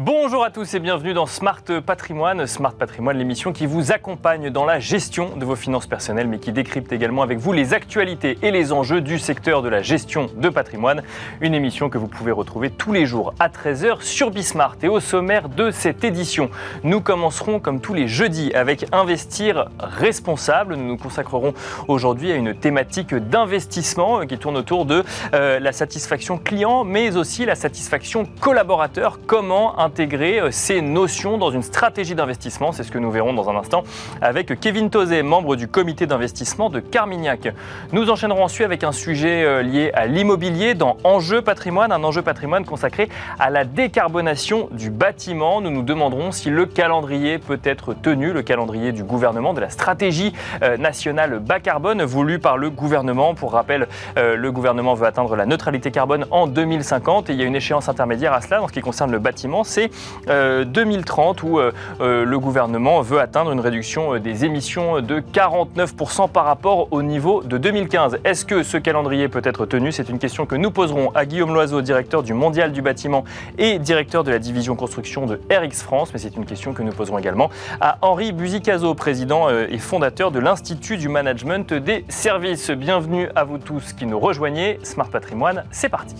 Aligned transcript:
Bonjour 0.00 0.44
à 0.44 0.50
tous 0.50 0.74
et 0.74 0.78
bienvenue 0.78 1.12
dans 1.12 1.26
Smart 1.26 1.64
Patrimoine. 1.84 2.46
Smart 2.46 2.72
Patrimoine, 2.72 3.18
l'émission 3.18 3.52
qui 3.52 3.66
vous 3.66 3.90
accompagne 3.90 4.48
dans 4.48 4.64
la 4.64 4.78
gestion 4.78 5.36
de 5.36 5.44
vos 5.44 5.56
finances 5.56 5.88
personnelles, 5.88 6.28
mais 6.28 6.38
qui 6.38 6.52
décrypte 6.52 6.92
également 6.92 7.22
avec 7.22 7.38
vous 7.38 7.52
les 7.52 7.74
actualités 7.74 8.38
et 8.42 8.52
les 8.52 8.70
enjeux 8.70 9.00
du 9.00 9.18
secteur 9.18 9.60
de 9.60 9.68
la 9.68 9.82
gestion 9.82 10.30
de 10.36 10.48
patrimoine. 10.50 11.02
Une 11.40 11.52
émission 11.52 11.90
que 11.90 11.98
vous 11.98 12.06
pouvez 12.06 12.30
retrouver 12.30 12.70
tous 12.70 12.92
les 12.92 13.06
jours 13.06 13.34
à 13.40 13.48
13h 13.48 14.02
sur 14.02 14.30
Bismart. 14.30 14.76
Et 14.84 14.88
au 14.88 15.00
sommaire 15.00 15.48
de 15.48 15.72
cette 15.72 16.04
édition, 16.04 16.48
nous 16.84 17.00
commencerons 17.00 17.58
comme 17.58 17.80
tous 17.80 17.94
les 17.94 18.06
jeudis 18.06 18.52
avec 18.54 18.86
Investir 18.92 19.68
responsable. 19.80 20.76
Nous 20.76 20.86
nous 20.86 20.96
consacrerons 20.96 21.54
aujourd'hui 21.88 22.30
à 22.30 22.36
une 22.36 22.54
thématique 22.54 23.16
d'investissement 23.16 24.24
qui 24.28 24.38
tourne 24.38 24.58
autour 24.58 24.86
de 24.86 25.02
euh, 25.34 25.58
la 25.58 25.72
satisfaction 25.72 26.38
client, 26.38 26.84
mais 26.84 27.16
aussi 27.16 27.44
la 27.44 27.56
satisfaction 27.56 28.28
collaborateur. 28.40 29.18
Comment 29.26 29.76
euh, 30.00 30.50
ces 30.52 30.80
notions 30.80 31.38
dans 31.38 31.50
une 31.50 31.62
stratégie 31.62 32.14
d'investissement. 32.14 32.70
C'est 32.72 32.84
ce 32.84 32.92
que 32.92 32.98
nous 32.98 33.10
verrons 33.10 33.32
dans 33.32 33.50
un 33.50 33.56
instant 33.56 33.82
avec 34.22 34.58
Kevin 34.60 34.90
Tozé, 34.90 35.22
membre 35.22 35.56
du 35.56 35.66
comité 35.66 36.06
d'investissement 36.06 36.70
de 36.70 36.78
Carmignac. 36.78 37.48
Nous 37.92 38.08
enchaînerons 38.10 38.44
ensuite 38.44 38.64
avec 38.64 38.84
un 38.84 38.92
sujet 38.92 39.44
euh, 39.44 39.62
lié 39.62 39.90
à 39.94 40.06
l'immobilier 40.06 40.74
dans 40.74 40.96
Enjeu 41.02 41.42
patrimoine, 41.42 41.90
un 41.90 42.04
enjeu 42.04 42.22
patrimoine 42.22 42.64
consacré 42.64 43.08
à 43.40 43.50
la 43.50 43.64
décarbonation 43.64 44.68
du 44.70 44.90
bâtiment. 44.90 45.60
Nous 45.60 45.70
nous 45.70 45.82
demanderons 45.82 46.30
si 46.30 46.50
le 46.50 46.66
calendrier 46.66 47.38
peut 47.38 47.60
être 47.64 47.94
tenu, 47.94 48.32
le 48.32 48.42
calendrier 48.42 48.92
du 48.92 49.02
gouvernement, 49.02 49.52
de 49.52 49.60
la 49.60 49.70
stratégie 49.70 50.32
euh, 50.62 50.76
nationale 50.76 51.40
bas 51.40 51.58
carbone 51.58 52.02
voulue 52.02 52.38
par 52.38 52.56
le 52.56 52.70
gouvernement. 52.70 53.34
Pour 53.34 53.52
rappel, 53.52 53.88
le 54.16 54.50
gouvernement 54.52 54.94
veut 54.94 55.06
atteindre 55.06 55.34
la 55.36 55.46
neutralité 55.46 55.90
carbone 55.90 56.26
en 56.30 56.46
2050 56.46 57.30
et 57.30 57.32
il 57.32 57.40
y 57.40 57.42
a 57.42 57.46
une 57.46 57.56
échéance 57.56 57.88
intermédiaire 57.88 58.32
à 58.32 58.40
cela 58.40 58.62
en 58.62 58.68
ce 58.68 58.72
qui 58.72 58.80
concerne 58.80 59.10
le 59.10 59.18
bâtiment 59.18 59.64
c'est 59.78 60.64
2030 60.64 61.38
euh, 61.38 61.46
où 61.46 61.58
euh, 61.58 61.72
euh, 62.00 62.24
le 62.24 62.38
gouvernement 62.38 63.00
veut 63.00 63.20
atteindre 63.20 63.52
une 63.52 63.60
réduction 63.60 64.18
des 64.18 64.44
émissions 64.44 65.00
de 65.00 65.20
49% 65.20 66.28
par 66.30 66.44
rapport 66.44 66.88
au 66.90 67.02
niveau 67.02 67.42
de 67.42 67.58
2015. 67.58 68.18
Est-ce 68.24 68.44
que 68.44 68.62
ce 68.62 68.76
calendrier 68.76 69.28
peut 69.28 69.42
être 69.44 69.66
tenu? 69.66 69.92
C'est 69.92 70.08
une 70.08 70.18
question 70.18 70.46
que 70.46 70.56
nous 70.56 70.70
poserons 70.70 71.10
à 71.14 71.26
Guillaume 71.26 71.52
Loiseau, 71.52 71.80
directeur 71.82 72.22
du 72.22 72.34
Mondial 72.34 72.72
du 72.72 72.82
bâtiment 72.82 73.24
et 73.56 73.78
directeur 73.78 74.24
de 74.24 74.30
la 74.30 74.38
division 74.38 74.74
construction 74.74 75.26
de 75.26 75.40
RX 75.50 75.82
France, 75.82 76.10
mais 76.12 76.18
c'est 76.18 76.36
une 76.36 76.46
question 76.46 76.72
que 76.72 76.82
nous 76.82 76.92
poserons 76.92 77.18
également 77.18 77.50
à 77.80 77.98
Henri 78.02 78.32
Buzicazo, 78.32 78.94
président 78.94 79.48
et 79.50 79.78
fondateur 79.78 80.30
de 80.30 80.38
l'Institut 80.38 80.96
du 80.96 81.08
Management 81.08 81.72
des 81.72 82.04
Services. 82.08 82.70
Bienvenue 82.70 83.28
à 83.34 83.44
vous 83.44 83.58
tous 83.58 83.92
qui 83.92 84.06
nous 84.06 84.18
rejoignez. 84.18 84.78
Smart 84.82 85.08
Patrimoine, 85.08 85.64
c'est 85.70 85.88
parti. 85.88 86.16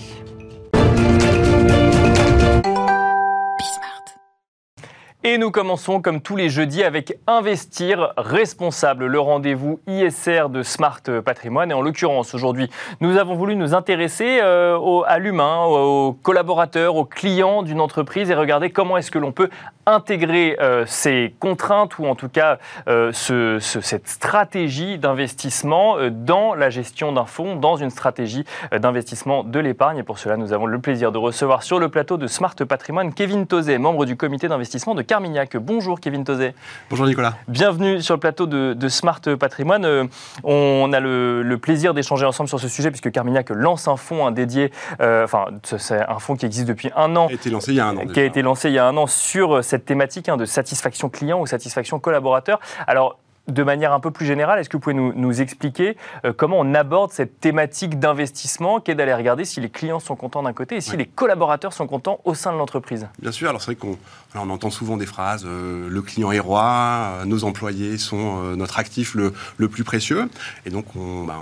Et 5.24 5.36
nous 5.36 5.50
commençons 5.50 6.00
comme 6.00 6.20
tous 6.20 6.36
les 6.36 6.48
jeudis 6.48 6.84
avec 6.84 7.18
Investir 7.26 8.12
responsable, 8.16 9.06
le 9.06 9.18
rendez-vous 9.18 9.80
ISR 9.88 10.44
de 10.48 10.62
Smart 10.62 11.02
Patrimoine. 11.24 11.72
Et 11.72 11.74
en 11.74 11.82
l'occurrence, 11.82 12.34
aujourd'hui, 12.34 12.70
nous 13.00 13.16
avons 13.16 13.34
voulu 13.34 13.56
nous 13.56 13.74
intéresser 13.74 14.38
euh, 14.40 15.00
à 15.08 15.18
l'humain, 15.18 15.64
aux 15.64 16.12
collaborateurs, 16.12 16.94
aux 16.94 17.04
clients 17.04 17.64
d'une 17.64 17.80
entreprise 17.80 18.30
et 18.30 18.34
regarder 18.36 18.70
comment 18.70 18.96
est-ce 18.96 19.10
que 19.10 19.18
l'on 19.18 19.32
peut 19.32 19.50
intégrer 19.86 20.56
euh, 20.60 20.84
ces 20.86 21.34
contraintes 21.40 21.98
ou 21.98 22.06
en 22.06 22.14
tout 22.14 22.28
cas 22.28 22.58
euh, 22.86 23.10
cette 23.12 24.06
stratégie 24.06 24.98
d'investissement 24.98 25.96
dans 26.12 26.54
la 26.54 26.70
gestion 26.70 27.10
d'un 27.10 27.24
fonds, 27.24 27.56
dans 27.56 27.74
une 27.74 27.90
stratégie 27.90 28.44
d'investissement 28.70 29.42
de 29.42 29.58
l'épargne. 29.58 29.98
Et 29.98 30.02
pour 30.04 30.20
cela, 30.20 30.36
nous 30.36 30.52
avons 30.52 30.66
le 30.66 30.78
plaisir 30.78 31.10
de 31.10 31.18
recevoir 31.18 31.64
sur 31.64 31.80
le 31.80 31.88
plateau 31.88 32.18
de 32.18 32.28
Smart 32.28 32.54
Patrimoine 32.54 33.12
Kevin 33.12 33.48
Tozé, 33.48 33.78
membre 33.78 34.04
du 34.04 34.16
comité 34.16 34.46
d'investissement 34.46 34.94
de 34.94 35.07
Carmignac. 35.08 35.56
Bonjour 35.56 35.98
Kevin 35.98 36.22
Tozé. 36.22 36.54
Bonjour 36.90 37.06
Nicolas. 37.06 37.34
Bienvenue 37.48 38.00
sur 38.02 38.14
le 38.14 38.20
plateau 38.20 38.46
de, 38.46 38.88
Smart 38.88 39.20
Patrimoine. 39.40 39.84
Euh, 39.84 40.04
on 40.44 40.92
a 40.92 41.00
le, 41.00 41.56
plaisir 41.60 41.94
d'échanger 41.94 42.26
ensemble 42.26 42.48
sur 42.48 42.60
ce 42.60 42.68
sujet 42.68 42.90
puisque 42.90 43.10
Carmignac 43.10 43.50
lance 43.50 43.88
un 43.88 43.96
fonds 43.96 44.30
dédié, 44.30 44.70
euh, 45.00 45.24
enfin 45.24 45.46
c'est 45.62 46.00
un 46.00 46.18
fonds 46.20 46.36
qui 46.36 46.46
existe 46.46 46.68
depuis 46.68 46.90
un 46.94 47.16
an. 47.16 47.26
Qui 47.26 47.32
a 47.32 47.36
été 47.36 47.50
lancé 47.50 47.72
il 47.72 47.76
y 47.76 47.80
a 47.80 47.86
un 47.86 47.96
an. 47.96 48.06
Qui 48.06 48.20
a 48.20 48.24
été 48.24 48.42
lancé 48.42 48.68
il 48.68 48.74
y 48.74 48.78
a 48.78 48.86
un 48.86 48.96
an 48.96 49.06
sur 49.06 49.64
cette 49.64 49.84
thématique 49.84 50.28
hein, 50.28 50.36
de 50.36 50.44
satisfaction 50.44 51.08
client 51.08 51.40
ou 51.40 51.46
satisfaction 51.46 51.98
collaborateur. 51.98 52.60
Alors 52.86 53.18
de 53.48 53.62
manière 53.62 53.92
un 53.92 54.00
peu 54.00 54.10
plus 54.10 54.26
générale, 54.26 54.58
est-ce 54.58 54.68
que 54.68 54.76
vous 54.76 54.80
pouvez 54.80 54.94
nous, 54.94 55.40
expliquer 55.40 55.96
euh, 56.24 56.32
comment 56.36 56.58
on 56.58 56.74
aborde 56.74 57.12
cette 57.12 57.40
thématique 57.40 57.98
d'investissement 57.98 58.80
qui 58.80 58.90
est 58.90 58.94
d'aller 58.94 59.14
regarder 59.14 59.44
si 59.44 59.60
les 59.60 59.70
clients 59.70 60.00
sont 60.00 60.16
contents 60.16 60.42
d'un 60.42 60.52
côté 60.52 60.76
et 60.76 60.80
si 60.80 60.96
les 60.96 61.06
collaborateurs 61.06 61.72
sont 61.72 61.86
contents 61.86 62.20
au 62.24 62.34
sein 62.34 62.52
de 62.52 62.58
l'entreprise? 62.58 63.06
Bien 63.20 63.32
sûr, 63.32 63.48
alors 63.48 63.60
c'est 63.60 63.72
vrai 63.72 63.76
qu'on 63.76 63.98
on 64.34 64.50
entend 64.50 64.70
souvent 64.70 64.96
des 64.96 65.06
phrases 65.06 65.44
euh, 65.46 65.88
le 65.88 66.02
client 66.02 66.32
est 66.32 66.38
roi, 66.38 67.20
euh, 67.20 67.24
nos 67.24 67.44
employés 67.44 67.98
sont 67.98 68.42
notre 68.56 68.78
actif 68.78 69.14
le, 69.14 69.32
plus 69.68 69.84
précieux. 69.84 70.28
Et 70.66 70.70
donc 70.70 70.96
on, 70.96 71.24
ben, 71.24 71.36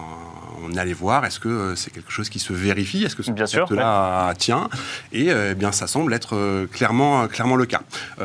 on 0.65 0.77
allé 0.77 0.93
voir 0.93 1.25
est-ce 1.25 1.41
que 1.41 1.75
c'est 1.77 1.91
quelque 1.91 2.11
chose 2.11 2.28
qui 2.28 2.39
se 2.39 2.53
vérifie, 2.53 3.05
est-ce 3.05 3.16
que 3.16 3.22
ce 3.22 3.31
concept-là 3.31 4.34
tient? 4.34 4.69
Et 5.12 5.28
eh 5.28 5.55
bien 5.55 5.72
ça 5.72 5.87
semble 5.87 6.12
être 6.12 6.66
clairement, 6.72 7.27
clairement 7.28 7.56
le 7.56 7.66
cas. 7.66 7.83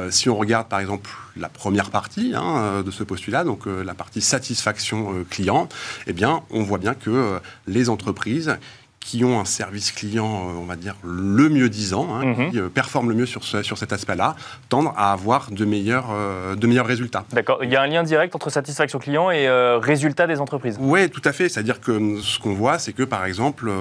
si 0.09 0.30
on 0.30 0.36
regarde 0.36 0.68
par 0.68 0.80
exemple 0.80 1.09
la 1.38 1.50
première 1.50 1.90
partie 1.91 2.34
hein, 2.36 2.81
de 2.86 2.91
ce 2.91 3.03
postulat, 3.03 3.44
donc 3.44 3.68
la 3.72 3.94
partie 3.94 4.22
satisfaction 4.22 5.14
euh, 5.14 5.26
client, 5.30 5.70
eh 6.08 6.14
bien, 6.14 6.44
on 6.50 6.64
voit 6.64 6.78
bien 6.78 6.94
que 6.94 7.40
les 7.68 7.90
entreprises 7.90 8.58
qui 9.02 9.26
ont 9.26 9.40
un 9.40 9.46
service 9.46 9.92
client, 9.92 10.26
euh, 10.26 10.54
on 10.62 10.66
va 10.66 10.76
dire, 10.76 10.96
le 11.04 11.50
mieux 11.50 11.70
disant, 11.70 12.08
hein, 12.14 12.26
mhm. 12.26 12.52
qui 12.52 12.60
euh, 12.60 12.70
performent 12.70 13.10
le 13.10 13.16
mieux 13.16 13.26
sur, 13.26 13.44
sur 13.44 13.78
cet 13.78 13.92
aspect-là, 13.92 14.36
tendent 14.70 14.94
à 14.96 15.12
avoir 15.12 15.52
de 15.52 15.66
meilleurs, 15.66 16.10
euh, 16.12 16.56
de 16.56 16.68
meilleurs 16.68 16.86
résultats. 16.86 17.26
D'accord. 17.34 17.64
Il 17.64 17.70
y 17.70 17.76
a 17.76 17.82
un 17.82 17.88
lien 17.88 18.04
direct 18.04 18.36
entre 18.36 18.50
satisfaction 18.50 19.00
client 19.00 19.32
et 19.32 19.50
résultats 19.80 20.28
des 20.28 20.40
entreprises 20.40 20.78
Oui, 20.80 21.10
tout 21.10 21.22
à 21.26 21.34
fait. 21.34 21.50
C'est-à-dire 21.50 21.82
que 21.82 22.20
ce 22.22 22.40
qu'on 22.40 22.54
voit, 22.54 22.78
c'est 22.78 22.94
que, 22.94 23.04
par 23.04 23.26
exemple, 23.26 23.72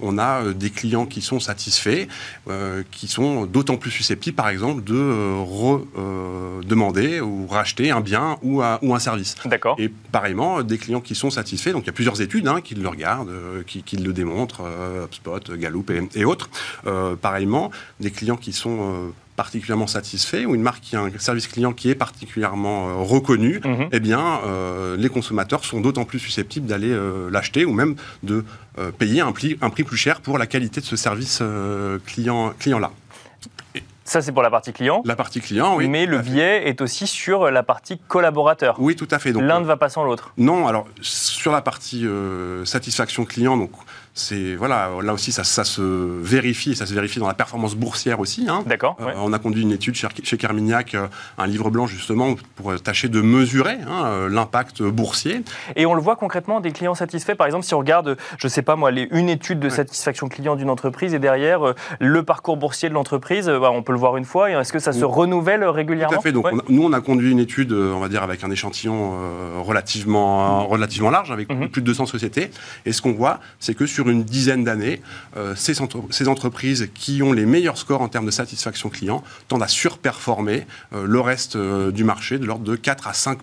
on 0.00 0.18
a 0.18 0.52
des 0.52 0.70
clients 0.70 1.06
qui 1.06 1.20
sont 1.20 1.40
satisfaits, 1.40 2.06
qui 2.90 3.08
sont 3.08 3.46
d'autant 3.46 3.76
plus 3.76 3.90
susceptibles, 3.90 4.36
par 4.36 4.48
exemple, 4.48 4.84
de 4.84 5.34
redemander 5.42 7.20
ou 7.20 7.46
racheter 7.46 7.90
un 7.90 8.00
bien 8.00 8.38
ou, 8.42 8.62
un, 8.62 8.78
ou 8.82 8.94
un 8.94 8.98
service. 8.98 9.34
D'accord. 9.44 9.76
Et 9.78 9.88
pareillement, 9.88 10.62
des 10.62 10.78
clients 10.78 11.00
qui 11.00 11.14
sont 11.14 11.30
satisfaits, 11.30 11.70
donc 11.70 11.82
il 11.82 11.86
y 11.88 11.90
a 11.90 11.94
plusieurs 11.94 12.20
études 12.20 12.46
hein, 12.46 12.60
qui 12.62 12.74
le 12.74 12.88
regardent, 12.88 13.32
qui, 13.66 13.82
qui 13.82 13.96
le 13.96 14.12
démontrent, 14.12 14.51
euh, 14.60 15.04
HubSpot, 15.04 15.52
Gallup 15.56 15.90
et, 16.14 16.24
autres. 16.24 16.50
Euh, 16.86 17.16
pareillement, 17.16 17.70
des 18.00 18.10
clients 18.10 18.36
qui 18.36 18.52
sont 18.52 18.78
euh, 18.80 19.08
particulièrement 19.36 19.86
satisfaits 19.86 20.44
ou 20.46 20.54
une 20.54 20.62
marque 20.62 20.82
qui 20.82 20.96
a 20.96 21.00
un 21.00 21.10
service 21.18 21.46
client 21.48 21.72
qui 21.72 21.90
est 21.90 21.94
particulièrement 21.94 23.02
reconnu, 23.04 23.60
mhm. 23.64 23.88
eh 23.90 24.00
bien, 24.00 24.40
les 24.96 25.08
consommateurs 25.08 25.64
sont 25.64 25.80
d'autant 25.80 26.04
plus 26.04 26.18
susceptibles 26.18 26.66
d'aller 26.66 26.94
l'acheter 27.30 27.64
ou 27.64 27.72
même 27.72 27.96
de 28.22 28.44
payer 28.98 29.22
un 29.22 29.32
prix, 29.32 29.56
un 29.62 29.70
prix 29.70 29.84
plus 29.84 29.96
cher 29.96 30.20
pour 30.20 30.36
la 30.36 30.46
qualité 30.46 30.82
de 30.82 30.86
ce 30.86 30.96
service 30.96 31.42
client, 32.04 32.52
client-là. 32.58 32.90
Ça, 34.04 34.20
c'est 34.20 34.32
pour 34.32 34.42
la 34.42 34.50
partie 34.50 34.72
client. 34.72 35.00
La 35.06 35.16
partie 35.16 35.40
client, 35.40 35.76
oui. 35.76 35.88
Mais 35.88 36.04
le 36.04 36.18
biais 36.18 36.68
est 36.68 36.82
aussi 36.82 37.06
sur 37.06 37.50
la 37.50 37.62
partie 37.62 37.98
collaborateur. 37.98 38.76
Oui, 38.78 38.96
tout 38.96 39.08
à 39.10 39.18
fait. 39.18 39.32
L'un 39.32 39.60
ne 39.60 39.64
va 39.64 39.78
pas 39.78 39.88
sans 39.88 40.04
l'autre. 40.04 40.34
Non, 40.36 40.68
alors 40.68 40.86
sur 41.00 41.52
la 41.52 41.62
partie 41.62 42.06
satisfaction 42.64 43.24
client, 43.24 43.56
donc 43.56 43.70
c'est 44.14 44.56
voilà, 44.56 44.90
là 45.02 45.14
aussi 45.14 45.32
ça, 45.32 45.44
se 45.44 45.80
vérifie 45.80 46.72
et 46.72 46.74
ça 46.74 46.84
se 46.84 46.92
vérifie 46.92 47.18
dans 47.18 47.28
la 47.28 47.34
performance 47.34 47.74
boursière 47.74 48.20
aussi. 48.20 48.46
Hein. 48.48 48.62
D'accord. 48.66 48.96
Euh, 49.00 49.12
on 49.16 49.32
a 49.32 49.38
conduit 49.38 49.62
une 49.62 49.72
étude 49.72 49.94
chez, 49.94 50.06
chez 50.22 50.36
Carmignac, 50.36 50.94
euh, 50.94 51.06
un 51.38 51.46
livre 51.46 51.70
blanc 51.70 51.86
justement 51.86 52.34
pour 52.56 52.78
tâcher 52.80 53.08
de 53.08 53.22
mesurer 53.22 53.78
hein, 53.88 54.04
euh, 54.04 54.28
l'impact 54.28 54.82
boursier. 54.82 55.42
Et 55.76 55.86
on 55.86 55.94
le 55.94 56.02
voit 56.02 56.16
concrètement 56.16 56.60
des 56.60 56.72
clients 56.72 56.94
satisfaits. 56.94 57.34
Par 57.34 57.46
exemple, 57.46 57.64
si 57.64 57.74
on 57.74 57.78
regarde, 57.78 58.18
je 58.36 58.48
sais 58.48 58.60
pas 58.60 58.76
moi, 58.76 58.90
les, 58.90 59.08
une 59.12 59.30
étude 59.30 59.60
de 59.60 59.70
satisfaction 59.70 60.28
client 60.28 60.56
d'une 60.56 60.70
entreprise 60.70 61.14
et 61.14 61.18
derrière 61.18 61.74
le 61.98 62.22
parcours 62.22 62.58
boursier 62.58 62.90
de 62.90 62.94
l'entreprise, 62.94 63.46
bah, 63.46 63.70
on 63.72 63.82
peut 63.82 63.92
le 63.92 63.98
voir 63.98 64.18
une 64.18 64.26
fois. 64.26 64.50
Est-ce 64.50 64.72
que 64.72 64.78
ça 64.78 64.92
se 64.92 65.04
renouvelle 65.04 65.64
régulièrement? 65.64 66.12
Tout 66.12 66.20
à 66.20 66.22
fait. 66.22 66.32
Donc 66.32 66.46
nous 66.68 66.84
on 66.84 66.92
a 66.92 67.00
conduit 67.00 67.32
une 67.32 67.38
étude, 67.38 67.72
on 67.72 68.00
va 68.00 68.08
dire 68.08 68.22
avec 68.22 68.44
un 68.44 68.50
échantillon 68.50 69.62
relativement 69.62 70.66
relativement 70.66 71.10
large, 71.10 71.30
avec 71.30 71.50
mhm. 71.50 71.68
plus 71.70 71.80
de 71.80 71.86
200 71.86 72.06
sociétés. 72.06 72.50
Et 72.84 72.92
ce 72.92 73.00
qu'on 73.00 73.12
voit, 73.12 73.40
c'est 73.58 73.74
que 73.74 73.86
sur 73.86 74.01
une 74.10 74.24
dizaine 74.24 74.64
d'années, 74.64 75.02
euh, 75.36 75.54
ces, 75.56 75.74
ces, 76.10 76.28
entreprises 76.28 76.88
qui 76.94 77.22
ont 77.22 77.32
les 77.32 77.46
meilleurs 77.46 77.78
scores 77.78 78.02
en 78.02 78.08
termes 78.08 78.26
de 78.26 78.30
satisfaction 78.30 78.88
client 78.88 79.22
tendent 79.48 79.62
à 79.62 79.68
surperformer 79.68 80.66
euh, 80.92 81.06
le 81.06 81.20
reste 81.20 81.56
euh, 81.56 81.90
du 81.90 82.04
marché 82.04 82.38
de 82.38 82.46
l'ordre 82.46 82.64
de 82.64 82.76
4 82.76 83.08
à 83.08 83.12
5 83.12 83.38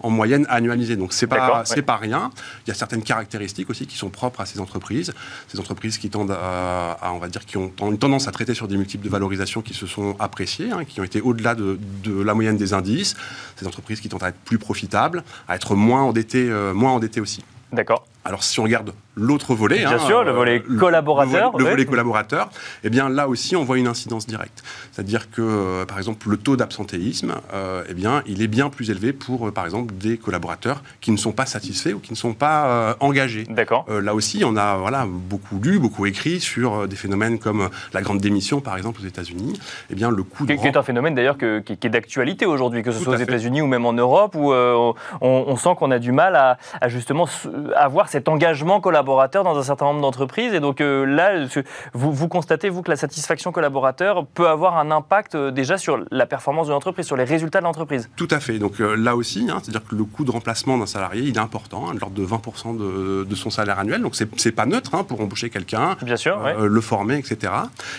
en 0.00 0.10
moyenne 0.10 0.46
annualisée. 0.48 0.96
Donc 0.96 1.12
c'est 1.12 1.26
pas 1.26 1.62
c'est 1.64 1.82
pas 1.82 1.96
rien. 1.96 2.30
Il 2.66 2.68
y 2.68 2.70
a 2.70 2.74
certaines 2.74 3.02
caractéristiques 3.02 3.70
aussi 3.70 3.86
qui 3.86 3.96
sont 3.96 4.10
propres 4.10 4.40
à 4.40 4.46
ces 4.46 4.60
entreprises. 4.60 5.12
Ces 5.48 5.58
entreprises 5.60 5.98
qui 5.98 6.10
tendent 6.10 6.32
à, 6.32 6.98
on 7.12 7.18
va 7.18 7.28
dire, 7.28 7.44
qui 7.44 7.56
ont 7.56 7.72
une 7.80 7.98
tendance 7.98 8.28
à 8.28 8.32
traiter 8.32 8.54
sur 8.54 8.68
des 8.68 8.76
multiples 8.76 9.04
de 9.04 9.10
valorisation 9.10 9.62
qui 9.62 9.74
se 9.74 9.86
sont 9.86 10.16
appréciés, 10.18 10.70
hein, 10.70 10.84
qui 10.84 11.00
ont 11.00 11.04
été 11.04 11.20
au-delà 11.20 11.54
de, 11.54 11.78
de, 12.04 12.22
la 12.22 12.34
moyenne 12.34 12.56
des 12.56 12.72
indices. 12.72 13.16
Ces 13.56 13.66
entreprises 13.66 14.00
qui 14.00 14.08
tendent 14.08 14.22
à 14.22 14.28
être 14.28 14.40
plus 14.44 14.58
profitables, 14.58 15.22
à 15.48 15.56
être 15.56 15.74
moins 15.74 16.02
endettées, 16.02 16.48
moins 16.74 16.92
endettées 16.92 17.20
aussi. 17.20 17.44
D'accord. 17.72 18.06
Alors 18.24 18.44
si 18.44 18.60
on 18.60 18.64
regarde 18.64 18.92
l'autre 19.16 19.54
volet, 19.54 19.78
bien 19.78 19.92
hein, 19.92 19.98
sûr, 19.98 20.24
le 20.24 20.30
volet 20.30 20.62
euh, 20.68 20.78
collaborateur, 20.78 21.46
le, 21.46 21.52
volet, 21.52 21.58
le 21.58 21.64
ouais. 21.64 21.70
volet 21.70 21.84
collaborateur, 21.86 22.50
eh 22.84 22.90
bien 22.90 23.08
là 23.08 23.28
aussi 23.28 23.56
on 23.56 23.64
voit 23.64 23.78
une 23.78 23.86
incidence 23.86 24.26
directe. 24.26 24.62
C'est-à-dire 24.92 25.30
que 25.30 25.40
euh, 25.40 25.84
par 25.86 25.96
exemple 25.98 26.28
le 26.28 26.36
taux 26.36 26.56
d'absentéisme, 26.56 27.34
euh, 27.54 27.82
eh 27.88 27.94
bien 27.94 28.22
il 28.26 28.42
est 28.42 28.46
bien 28.46 28.68
plus 28.68 28.90
élevé 28.90 29.14
pour 29.14 29.50
par 29.52 29.64
exemple 29.64 29.94
des 29.94 30.18
collaborateurs 30.18 30.82
qui 31.00 31.12
ne 31.12 31.16
sont 31.16 31.32
pas 31.32 31.46
satisfaits 31.46 31.92
ou 31.92 31.98
qui 31.98 32.12
ne 32.12 32.16
sont 32.16 32.34
pas 32.34 32.66
euh, 32.66 32.94
engagés. 33.00 33.44
D'accord. 33.48 33.86
Là 33.90 34.14
aussi, 34.14 34.42
on 34.44 34.56
a 34.56 34.76
voilà, 34.76 35.06
beaucoup 35.08 35.58
lu, 35.62 35.78
beaucoup 35.78 36.04
écrit 36.04 36.40
sur 36.40 36.86
des 36.86 36.96
phénomènes 36.96 37.38
comme 37.38 37.70
la 37.94 38.02
grande 38.02 38.20
démission, 38.20 38.60
par 38.60 38.76
exemple, 38.76 39.00
aux 39.02 39.06
États-Unis. 39.06 39.58
Eh 39.90 39.94
bien, 39.94 40.10
le 40.10 40.22
coût 40.22 40.44
de 40.44 40.54
Qui, 40.54 40.66
est 40.66 40.76
un 40.76 40.82
phénomène 40.82 41.14
d'ailleurs 41.14 41.38
qui, 41.38 41.46
est 41.46 41.88
d'actualité 41.88 42.46
aujourd'hui, 42.46 42.82
que 42.82 42.92
ce 42.92 42.98
Tout 42.98 43.04
soit 43.04 43.16
aux. 43.16 43.20
États-Unis 43.20 43.62
ou 43.62 43.66
même 43.66 43.86
en 43.86 43.92
Europe, 43.92 44.34
où 44.34 44.52
on, 44.52 44.94
on 45.20 45.56
sent 45.56 45.70
qu'on 45.78 45.90
a 45.90 45.98
du 45.98 46.12
mal 46.12 46.36
à, 46.36 46.58
à 46.80 46.88
justement 46.88 47.26
avoir 47.74 48.09
cet 48.10 48.28
engagement 48.28 48.80
collaborateur 48.80 49.44
dans 49.44 49.56
un 49.56 49.62
certain 49.62 49.86
nombre 49.86 50.00
d'entreprises. 50.00 50.52
Et 50.52 50.60
donc 50.60 50.80
euh, 50.80 51.04
là, 51.04 51.46
vous, 51.94 52.12
vous 52.12 52.28
constatez, 52.28 52.68
vous, 52.68 52.82
que 52.82 52.90
la 52.90 52.96
satisfaction 52.96 53.52
collaborateur 53.52 54.26
peut 54.26 54.48
avoir 54.48 54.78
un 54.78 54.90
impact 54.90 55.34
euh, 55.36 55.50
déjà 55.50 55.78
sur 55.78 56.04
la 56.10 56.26
performance 56.26 56.66
de 56.66 56.72
l'entreprise, 56.72 57.06
sur 57.06 57.16
les 57.16 57.24
résultats 57.24 57.60
de 57.60 57.64
l'entreprise. 57.64 58.10
Tout 58.16 58.28
à 58.30 58.40
fait. 58.40 58.58
Donc 58.58 58.80
euh, 58.80 58.96
là 58.96 59.14
aussi, 59.14 59.46
hein, 59.48 59.60
c'est-à-dire 59.62 59.86
que 59.86 59.94
le 59.94 60.04
coût 60.04 60.24
de 60.24 60.30
remplacement 60.30 60.76
d'un 60.76 60.86
salarié, 60.86 61.22
il 61.22 61.36
est 61.36 61.40
important, 61.40 61.88
hein, 61.88 61.94
de 61.94 62.00
l'ordre 62.00 62.16
de 62.16 62.26
20% 62.26 62.76
de, 62.76 63.24
de 63.24 63.34
son 63.34 63.50
salaire 63.50 63.78
annuel. 63.78 64.02
Donc 64.02 64.16
c'est 64.16 64.52
pas 64.52 64.66
neutre 64.66 64.94
hein, 64.94 65.04
pour 65.04 65.20
embaucher 65.20 65.48
quelqu'un, 65.48 65.96
Bien 66.02 66.16
sûr, 66.16 66.40
ouais. 66.42 66.54
le 66.58 66.80
former, 66.80 67.16
etc. 67.16 67.52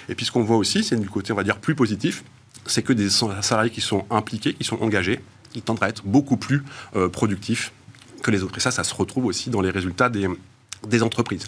Et 0.09 0.15
puis 0.15 0.25
ce 0.25 0.31
qu'on 0.31 0.43
voit 0.43 0.57
aussi, 0.57 0.83
c'est 0.83 0.99
du 0.99 1.09
côté, 1.09 1.31
on 1.31 1.37
va 1.37 1.43
dire, 1.43 1.57
plus 1.57 1.75
positif, 1.75 2.23
c'est 2.65 2.83
que 2.83 2.93
des 2.93 3.09
salariés 3.09 3.71
qui 3.71 3.81
sont 3.81 4.05
impliqués, 4.09 4.53
qui 4.53 4.63
sont 4.63 4.81
engagés, 4.83 5.21
ils 5.55 5.61
tendent 5.61 5.81
à 5.81 5.89
être 5.89 6.03
beaucoup 6.05 6.37
plus 6.37 6.63
productifs 7.11 7.71
que 8.21 8.31
les 8.31 8.43
autres. 8.43 8.57
Et 8.57 8.61
ça, 8.61 8.71
ça 8.71 8.83
se 8.83 8.93
retrouve 8.93 9.25
aussi 9.25 9.49
dans 9.49 9.61
les 9.61 9.69
résultats 9.69 10.09
des, 10.09 11.03
entreprises. 11.03 11.45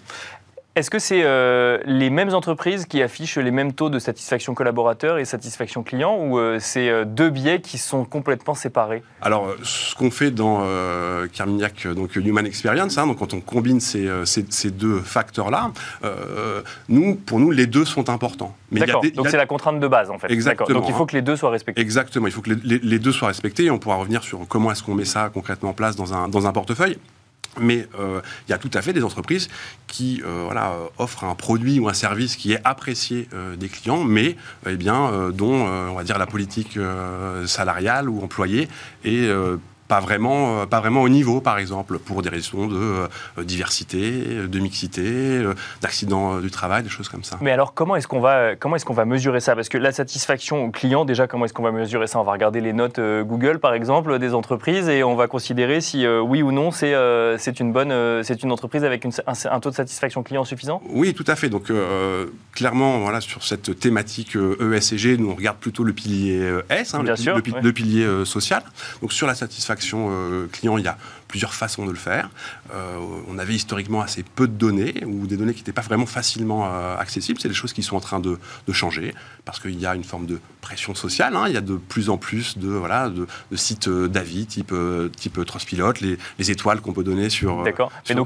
Est-ce 0.75 0.89
que 0.89 0.97
c'est 0.97 1.21
euh, 1.23 1.77
les 1.85 2.09
mêmes 2.09 2.33
entreprises 2.33 2.87
qui 2.87 3.03
affichent 3.03 3.37
les 3.37 3.51
mêmes 3.51 3.73
taux 3.73 3.91
de 3.91 3.99
satisfaction 3.99 4.55
collaborateur 4.55 5.19
et 5.19 5.25
satisfaction 5.25 5.83
client 5.83 6.17
ou 6.17 6.39
euh, 6.39 6.57
c'est 6.59 6.89
euh, 6.89 7.05
deux 7.05 7.29
biais 7.29 7.61
qui 7.61 7.77
sont 7.77 8.05
complètement 8.05 8.55
séparés? 8.55 9.03
Alors, 9.21 9.53
ce 9.61 9.93
qu'on 9.93 10.09
fait 10.09 10.31
dans 10.31 10.65
Carmignac, 11.31 11.85
donc 11.87 12.15
Human 12.15 12.45
Experience, 12.47 12.97
hein, 12.97 13.05
donc 13.05 13.19
quand 13.19 13.35
on 13.35 13.39
combine 13.39 13.79
ces, 13.79 14.09
ces- 14.25 14.45
ces 14.49 14.71
deux 14.71 14.97
facteurs-là, 14.99 15.71
nous, 16.89 17.15
pour 17.15 17.39
nous, 17.39 17.51
les 17.51 17.67
deux 17.67 17.85
sont 17.85 18.09
importants. 18.09 18.55
D'accord, 18.71 19.03
donc 19.13 19.27
a- 19.27 19.29
c'est 19.29 19.37
la 19.37 19.45
contrainte 19.45 19.79
de 19.79 19.87
base 19.87 20.09
en 20.09 20.17
fait. 20.17 20.31
Exactement. 20.31 20.79
Donc 20.79 20.89
il 20.89 20.95
faut 20.95 21.03
hein. 21.03 21.05
que 21.05 21.15
les 21.15 21.21
deux 21.21 21.35
soient 21.35 21.51
respectés. 21.51 21.81
Exactement, 21.81 22.25
il 22.25 22.33
faut 22.33 22.41
que 22.41 22.49
les, 22.49 22.59
les- 22.63 22.79
les 22.79 22.99
deux 22.99 23.11
soient 23.11 23.27
respectés 23.27 23.65
et 23.65 23.71
on 23.71 23.77
pourra 23.77 23.97
revenir 23.97 24.23
sur 24.23 24.39
comment 24.47 24.71
est-ce 24.71 24.81
qu'on 24.81 24.95
met 24.95 25.05
ça 25.05 25.29
concrètement 25.31 25.69
en 25.69 25.73
place 25.73 25.95
dans 25.95 26.15
un, 26.15 26.27
dans 26.29 26.47
un 26.47 26.51
portefeuille. 26.51 26.97
Mais 27.59 27.87
euh, 27.99 28.21
il 28.47 28.51
y 28.51 28.53
a 28.53 28.57
tout 28.57 28.71
à 28.73 28.81
fait 28.81 28.93
des 28.93 29.03
entreprises 29.03 29.47
qui 29.87 30.21
euh, 30.25 30.49
euh, 30.49 30.87
offrent 30.97 31.23
un 31.23 31.35
produit 31.35 31.79
ou 31.79 31.87
un 31.87 31.93
service 31.93 32.35
qui 32.35 32.53
est 32.53 32.61
apprécié 32.63 33.27
des 33.57 33.69
clients, 33.69 34.03
mais 34.03 34.35
eh 34.67 34.75
dont 34.75 35.65
on 35.65 35.93
va 35.93 36.03
dire 36.03 36.17
la 36.17 36.25
politique 36.25 36.77
salariale 37.45 38.09
ou 38.09 38.21
employée 38.23 38.67
est 39.03 39.29
pas 39.87 39.99
vraiment, 39.99 40.61
euh, 40.61 40.65
pas 40.65 40.79
vraiment 40.79 41.01
au 41.01 41.09
niveau, 41.09 41.41
par 41.41 41.57
exemple, 41.59 41.99
pour 41.99 42.21
des 42.21 42.29
raisons 42.29 42.67
de 42.67 42.75
euh, 42.77 43.07
diversité, 43.43 44.47
de 44.47 44.59
mixité, 44.59 45.01
euh, 45.05 45.53
d'accidents 45.81 46.35
euh, 46.37 46.41
du 46.41 46.51
travail, 46.51 46.83
des 46.83 46.89
choses 46.89 47.09
comme 47.09 47.23
ça. 47.23 47.37
Mais 47.41 47.51
alors 47.51 47.73
comment 47.73 47.95
est-ce 47.95 48.07
qu'on 48.07 48.19
va 48.19 48.55
comment 48.55 48.75
est-ce 48.75 48.85
qu'on 48.85 48.93
va 48.93 49.05
mesurer 49.05 49.39
ça? 49.39 49.55
Parce 49.55 49.69
que 49.69 49.77
la 49.77 49.91
satisfaction 49.91 50.65
au 50.65 50.71
client 50.71 51.05
déjà 51.05 51.27
comment 51.27 51.45
est-ce 51.45 51.53
qu'on 51.53 51.63
va 51.63 51.71
mesurer 51.71 52.07
ça? 52.07 52.19
On 52.19 52.23
va 52.23 52.31
regarder 52.31 52.61
les 52.61 52.73
notes 52.73 52.99
euh, 52.99 53.23
Google 53.23 53.59
par 53.59 53.73
exemple 53.73 54.19
des 54.19 54.33
entreprises 54.33 54.89
et 54.89 55.03
on 55.03 55.15
va 55.15 55.27
considérer 55.27 55.81
si 55.81 56.05
euh, 56.05 56.19
oui 56.21 56.41
ou 56.41 56.51
non 56.51 56.71
c'est 56.71 56.93
euh, 56.93 57.37
c'est 57.37 57.59
une 57.59 57.71
bonne 57.73 57.91
euh, 57.91 58.23
c'est 58.23 58.43
une 58.43 58.51
entreprise 58.51 58.83
avec 58.83 59.03
une- 59.05 59.11
un, 59.27 59.33
un 59.51 59.59
taux 59.59 59.69
de 59.69 59.75
satisfaction 59.75 60.23
client 60.23 60.43
suffisant? 60.45 60.81
Oui, 60.89 61.13
tout 61.13 61.25
à 61.27 61.35
fait. 61.35 61.49
Donc, 61.49 61.69
euh, 61.69 62.27
clairement, 62.53 62.99
voilà, 62.99 63.21
sur 63.21 63.43
cette 63.43 63.79
thématique 63.79 64.35
euh, 64.35 64.73
ESG, 64.75 65.17
nous, 65.19 65.31
on 65.31 65.35
regarde 65.35 65.57
plutôt 65.57 65.83
le 65.83 65.93
pilier 65.93 66.39
euh, 66.39 66.61
S, 66.69 66.93
hein, 66.93 67.03
le, 67.03 67.13
pi- 67.13 67.21
sûr, 67.21 67.35
le 67.35 67.41
pi- 67.41 67.51
ouais. 67.51 67.61
le 67.61 67.73
pilier 67.73 68.03
euh, 68.03 68.25
social. 68.25 68.63
Donc, 69.01 69.11
sur 69.13 69.27
la 69.27 69.35
satisfaction 69.35 69.72
euh, 70.09 70.47
client, 70.51 70.77
il 70.77 70.85
y 70.85 70.87
a 70.87 70.97
plusieurs 71.33 71.55
façons 71.55 71.83
de 71.87 71.89
le 71.89 71.97
faire. 71.97 72.29
Euh, 72.75 72.97
on 73.27 73.39
avait 73.39 73.55
historiquement 73.55 74.01
assez 74.01 74.21
peu 74.21 74.47
de 74.47 74.53
données 74.53 75.03
ou 75.03 75.25
des 75.25 75.35
données 75.35 75.53
qui 75.55 75.61
n'étaient 75.61 75.71
pas 75.81 75.81
vraiment 75.81 76.05
facilement 76.05 76.67
euh, 76.67 76.95
accessibles. 76.95 77.39
C'est 77.41 77.47
des 77.47 77.55
choses 77.55 77.73
qui 77.73 77.81
sont 77.81 77.95
en 77.95 77.99
train 78.09 78.19
de, 78.19 78.37
de 78.67 78.73
changer 78.73 79.15
parce 79.43 79.59
qu'il 79.59 79.79
y 79.79 79.87
a 79.87 79.95
une 79.95 80.03
forme 80.03 80.27
de 80.27 80.37
pression 80.61 80.93
sociale. 80.93 81.35
hein. 81.35 81.45
Il 81.47 81.53
y 81.55 81.57
a 81.57 81.61
de 81.61 81.75
plus 81.75 82.11
en 82.11 82.17
plus 82.17 82.59
de, 82.59 82.67
voilà, 82.69 83.09
de, 83.09 83.25
de 83.51 83.55
sites 83.57 83.87
euh, 83.87 84.07
d'avis 84.07 84.45
type, 84.45 84.75
type 85.17 85.43
Trustpilot, 85.43 85.93
les, 86.01 86.19
les 86.37 86.51
étoiles 86.51 86.81
qu'on 86.81 86.93
peut 86.93 87.03
donner 87.03 87.31
sur, 87.31 87.63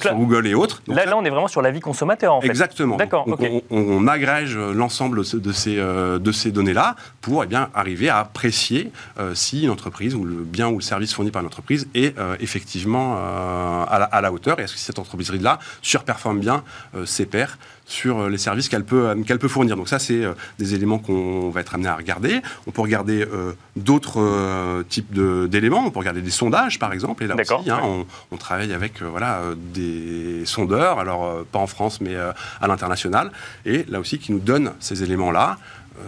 là- 0.10 0.14
Google 0.14 0.46
et 0.48 0.54
autres. 0.54 0.82
Donc 0.86 0.98
Là, 0.98 1.06
là 1.06 1.16
on 1.18 1.24
est 1.24 1.30
vraiment 1.30 1.48
sur 1.48 1.62
l'avis 1.62 1.80
consommateur 1.80 2.34
en 2.34 2.42
fait. 2.42 2.48
Exactement. 2.48 2.98
D'accord, 2.98 3.26
Donc, 3.26 3.40
ok. 3.40 3.48
on, 3.70 3.78
on- 3.78 3.88
on 4.04 4.08
agrège 4.10 4.58
l'ensemble 4.58 5.22
de 5.24 5.52
ces, 5.54 5.76
de 5.78 6.32
ces 6.34 6.52
données-là 6.52 6.98
pour 7.22 7.42
eh 7.46 7.48
bien, 7.48 7.70
arriver 7.74 8.10
à 8.10 8.18
apprécier 8.20 8.92
euh, 9.18 9.34
si 9.34 9.64
une 9.64 9.70
entreprise 9.70 10.14
ou 10.14 10.26
le 10.26 10.36
bien 10.44 10.68
ou 10.68 10.76
le 10.80 10.84
service 10.84 11.14
fourni 11.14 11.32
par 11.32 11.42
une 11.42 11.48
entreprise 11.48 11.88
est 11.96 12.14
effectivement 12.42 12.97
euh, 12.98 13.86
à, 13.88 14.00
la, 14.00 14.06
à 14.06 14.22
la 14.22 14.32
hauteur 14.32 14.60
et 14.60 14.64
est-ce 14.64 14.74
que 14.74 14.80
cette 14.80 15.00
entreprise-là 15.00 15.60
surperforme 15.82 16.40
bien 16.40 16.64
euh, 16.96 17.06
ses 17.06 17.26
pairs 17.26 17.58
sur 17.86 18.20
euh, 18.20 18.30
les 18.30 18.38
services 18.38 18.68
qu'elle 18.70 18.84
peut, 18.84 19.16
qu'elle 19.26 19.40
peut 19.40 19.48
fournir? 19.48 19.76
Donc 19.78 19.90
ça, 19.90 20.00
c'est 20.00 20.24
des 20.60 20.74
éléments 20.76 21.00
qu'on 21.00 21.50
va 21.50 21.62
être 21.62 21.76
amené 21.76 21.90
à 21.90 21.96
regarder. 21.96 22.42
On 22.68 22.72
peut 22.72 22.82
regarder 22.82 23.22
euh, 23.22 23.54
d'autres 23.76 24.22
euh, 24.22 24.84
types 24.84 25.14
d'éléments. 25.50 25.86
On 25.86 25.92
peut 25.92 26.00
regarder 26.00 26.22
des 26.22 26.32
sondages, 26.32 26.80
par 26.80 26.92
exemple. 26.94 27.24
Et 27.24 27.28
là 27.28 27.36
aussi, 27.36 27.70
hein, 27.70 27.80
on, 27.84 28.06
on 28.32 28.38
travaille 28.38 28.74
avec 28.74 29.02
euh, 29.02 29.08
voilà, 29.10 29.42
des 29.74 30.46
sondeurs, 30.46 31.00
alors 31.00 31.46
pas 31.52 31.60
en 31.60 31.68
France, 31.68 32.02
mais 32.02 32.16
à 32.16 32.68
l'international. 32.68 33.32
Et 33.66 33.86
là 33.88 34.00
aussi, 34.00 34.20
qui 34.20 34.32
nous 34.32 34.40
donnent 34.40 34.74
ces 34.80 35.04
éléments-là, 35.04 35.58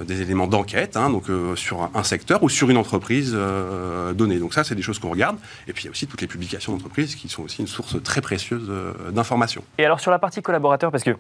des 0.06 0.22
éléments 0.22 0.48
d'enquête, 0.48 0.96
hein, 0.98 1.10
donc 1.10 1.30
euh, 1.30 1.56
sur 1.56 1.90
un- 1.94 2.04
secteur 2.04 2.42
ou 2.44 2.50
sur 2.50 2.70
une 2.70 2.78
entreprise 2.78 3.34
euh, 3.36 4.14
donnée. 4.14 4.40
Donc 4.40 4.54
ça, 4.54 4.64
c'est 4.64 4.76
des 4.76 4.82
choses 4.82 5.00
qu'on 5.00 5.10
regarde. 5.12 5.38
Et 5.68 5.74
puis 5.74 5.84
il 5.84 5.86
y 5.86 5.90
a 5.90 5.92
aussi 5.92 6.08
toutes 6.08 6.22
les 6.22 6.28
publications 6.28 6.72
d'entreprises 6.72 7.16
qui 7.16 7.28
sont 7.30 7.44
aussi 7.44 7.62
une 7.62 7.68
source 7.68 8.02
très 8.04 8.22
précieuse 8.22 8.68
euh, 8.70 8.94
d'informations. 9.12 9.64
Et 9.78 9.86
alors 9.86 10.00
sur 10.00 10.12
la 10.12 10.20
partie 10.20 10.42
collaborateur, 10.42 10.92
parce 10.92 11.04
que 11.04 11.12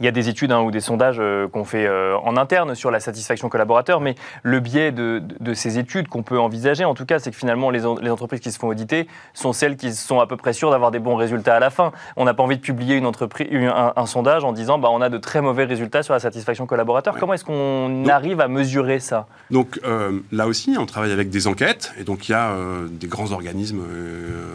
il 0.00 0.04
y 0.04 0.08
a 0.08 0.12
des 0.12 0.28
études 0.28 0.52
hein, 0.52 0.60
ou 0.60 0.70
des 0.70 0.80
sondages 0.80 1.18
euh, 1.20 1.48
qu'on 1.48 1.64
fait 1.64 1.86
euh, 1.86 2.16
en 2.24 2.36
interne 2.36 2.74
sur 2.74 2.90
la 2.90 3.00
satisfaction 3.00 3.48
collaborateur, 3.48 4.00
mais 4.00 4.14
le 4.42 4.60
biais 4.60 4.92
de, 4.92 5.20
de- 5.20 5.36
de 5.40 5.54
ces 5.54 5.78
études 5.78 6.08
qu'on 6.08 6.22
peut 6.22 6.38
envisager, 6.38 6.84
en 6.84 6.94
tout 6.94 7.06
cas, 7.06 7.18
c'est 7.18 7.30
que 7.30 7.36
finalement 7.36 7.70
les, 7.70 7.84
en- 7.86 7.96
les 7.96 8.10
entreprises 8.10 8.40
qui 8.40 8.50
se 8.52 8.58
font 8.58 8.68
auditer 8.68 9.06
sont 9.34 9.52
celles 9.52 9.76
qui 9.76 9.92
sont 9.94 10.20
à 10.20 10.26
peu 10.26 10.36
près 10.36 10.52
sûres 10.52 10.70
d'avoir 10.70 10.90
des 10.90 10.98
bons 10.98 11.16
résultats 11.16 11.56
à 11.56 11.60
la 11.60 11.70
fin. 11.70 11.92
On 12.16 12.24
n'a 12.24 12.34
pas 12.34 12.42
envie 12.42 12.56
de 12.56 12.62
publier 12.62 12.96
une 12.96 13.06
entreprise, 13.06 13.48
une- 13.50 13.68
un, 13.68 13.92
un 13.96 14.06
sondage 14.06 14.44
en 14.44 14.52
disant 14.52 14.78
bah, 14.78 14.88
on 14.92 15.00
a 15.00 15.08
de 15.08 15.18
très 15.18 15.40
mauvais 15.40 15.64
résultats 15.64 16.02
sur 16.02 16.14
la 16.14 16.20
satisfaction 16.20 16.66
collaborateur. 16.66 17.14
Ouais. 17.14 17.20
Comment 17.20 17.34
est-ce 17.34 17.44
qu'on 17.44 18.06
arrive 18.08 18.40
à 18.40 18.48
mesurer 18.48 18.98
ça? 19.00 19.26
Donc 19.50 19.80
euh, 19.84 20.20
là 20.32 20.46
aussi, 20.46 20.76
on 20.78 20.86
travaille 20.86 21.12
avec 21.12 21.30
des 21.30 21.46
enquêtes, 21.46 21.92
et 21.98 22.04
donc 22.04 22.28
il 22.28 22.32
y 22.32 22.34
a 22.34 22.52
des 22.90 23.06
grands 23.06 23.32
organismes, 23.32 23.82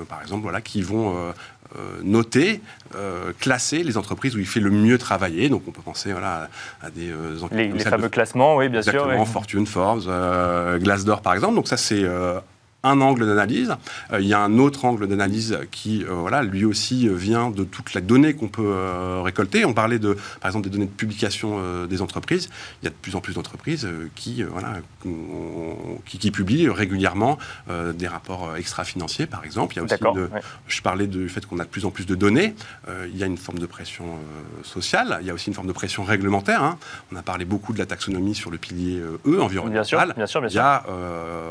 par 0.09 0.21
exemple, 0.21 0.41
voilà, 0.43 0.62
qui 0.62 0.81
vont 0.81 1.13
noter, 2.03 2.62
euh, 2.96 3.31
classer 3.39 3.84
les 3.84 3.98
entreprises 3.98 4.36
où 4.36 4.39
il 4.39 4.46
fait 4.46 4.60
le 4.60 4.69
mieux 4.72 4.98
travailler. 4.98 5.50
Donc 5.50 5.63
on 5.67 5.72
peut 5.72 5.81
penser 5.81 6.12
voilà, 6.12 6.50
à, 6.81 6.88
à 6.88 6.89
des 6.89 7.10
euh, 7.12 7.41
enquêtes 7.41 7.74
Les, 7.74 7.79
fameux 7.79 8.03
de 8.03 8.07
classements, 8.07 8.55
oui, 8.55 8.69
bien 8.69 8.79
Exactement, 8.79 9.25
sûr. 9.25 9.34
Fortune, 9.34 9.67
Forbes, 9.67 10.03
euh, 10.07 10.77
Glassdoor 10.79 11.22
par 11.22 11.34
exemple. 11.34 11.55
Donc 11.55 11.67
ça 11.67 11.77
c'est 11.77 12.03
euh, 12.03 12.39
un 12.88 13.01
angle 13.01 13.25
d'analyse. 13.25 13.75
Euh, 14.12 14.22
il 14.22 14.27
y 14.27 14.34
a 14.34 14.39
un 14.39 14.58
autre 14.60 14.86
angle 14.86 15.08
d'analyse 15.08 15.58
qui, 15.72 16.03
euh, 16.03 16.13
voilà, 16.13 16.44
lui 16.44 16.65
aussi 16.65 17.08
euh, 17.08 17.13
vient 17.13 17.50
de 17.50 17.63
toute 17.63 17.94
la 17.94 18.01
donnée 18.01 18.34
qu'on 18.34 18.48
peut 18.48 18.63
euh, 18.65 19.22
récolter. 19.24 19.65
On 19.65 19.74
parlait 19.74 20.00
de, 20.00 20.17
par 20.41 20.50
exemple, 20.50 20.65
des 20.65 20.70
données 20.70 20.86
de 20.86 20.91
publication 20.91 21.86
des 21.88 22.01
entreprises. 22.01 22.50
Il 22.82 22.86
y 22.86 22.88
a 22.88 22.91
de 22.91 22.96
plus 22.96 23.15
en 23.15 23.22
plus 23.22 23.34
d'entreprises 23.34 23.88
qui, 24.15 24.44
voilà, 24.44 24.75
qui, 26.06 26.17
qui 26.20 26.32
publient 26.32 26.70
régulièrement 26.70 27.38
des 27.70 28.08
rapports 28.08 28.56
extra-financiers, 28.56 29.25
par 29.25 29.44
exemple. 29.44 29.75
Il 29.75 29.77
y 29.77 29.79
a 29.79 29.84
aussi 29.84 30.03
ouais. 30.03 30.41
je 30.67 30.82
parlais 30.82 31.08
du 31.08 31.29
fait 31.29 31.46
qu'on 31.46 31.60
a 31.60 31.63
de 31.63 31.70
plus 31.70 31.86
en 31.86 31.91
plus 31.91 32.06
de 32.06 32.15
données. 32.15 32.56
Il 33.10 33.17
y 33.17 33.24
a 33.24 33.25
une 33.25 33.38
forme 33.38 33.60
de 33.60 33.65
pression 33.65 34.06
sociale. 34.63 35.20
Il 35.22 35.27
y 35.27 35.29
a 35.29 35.34
aussi 35.34 35.48
une 35.48 35.53
forme 35.53 35.67
de 35.67 35.74
pression 35.74 36.03
réglementaire. 36.03 36.63
hein. 36.63 36.77
On 37.12 37.15
a 37.15 37.22
parlé 37.22 37.46
beaucoup 37.46 37.74
de 37.74 37.79
la 37.79 37.86
taxonomie 37.86 38.36
sur 38.36 38.51
le 38.51 38.58
pilier 38.58 39.01
E, 39.25 39.41
environnemental. 39.41 39.74
Bien 39.74 39.84
sûr, 39.84 40.15
bien 40.15 40.27
sûr, 40.27 40.41
bien 40.41 40.50
Il 40.50 40.56
y 40.56 40.60
a 40.60 40.84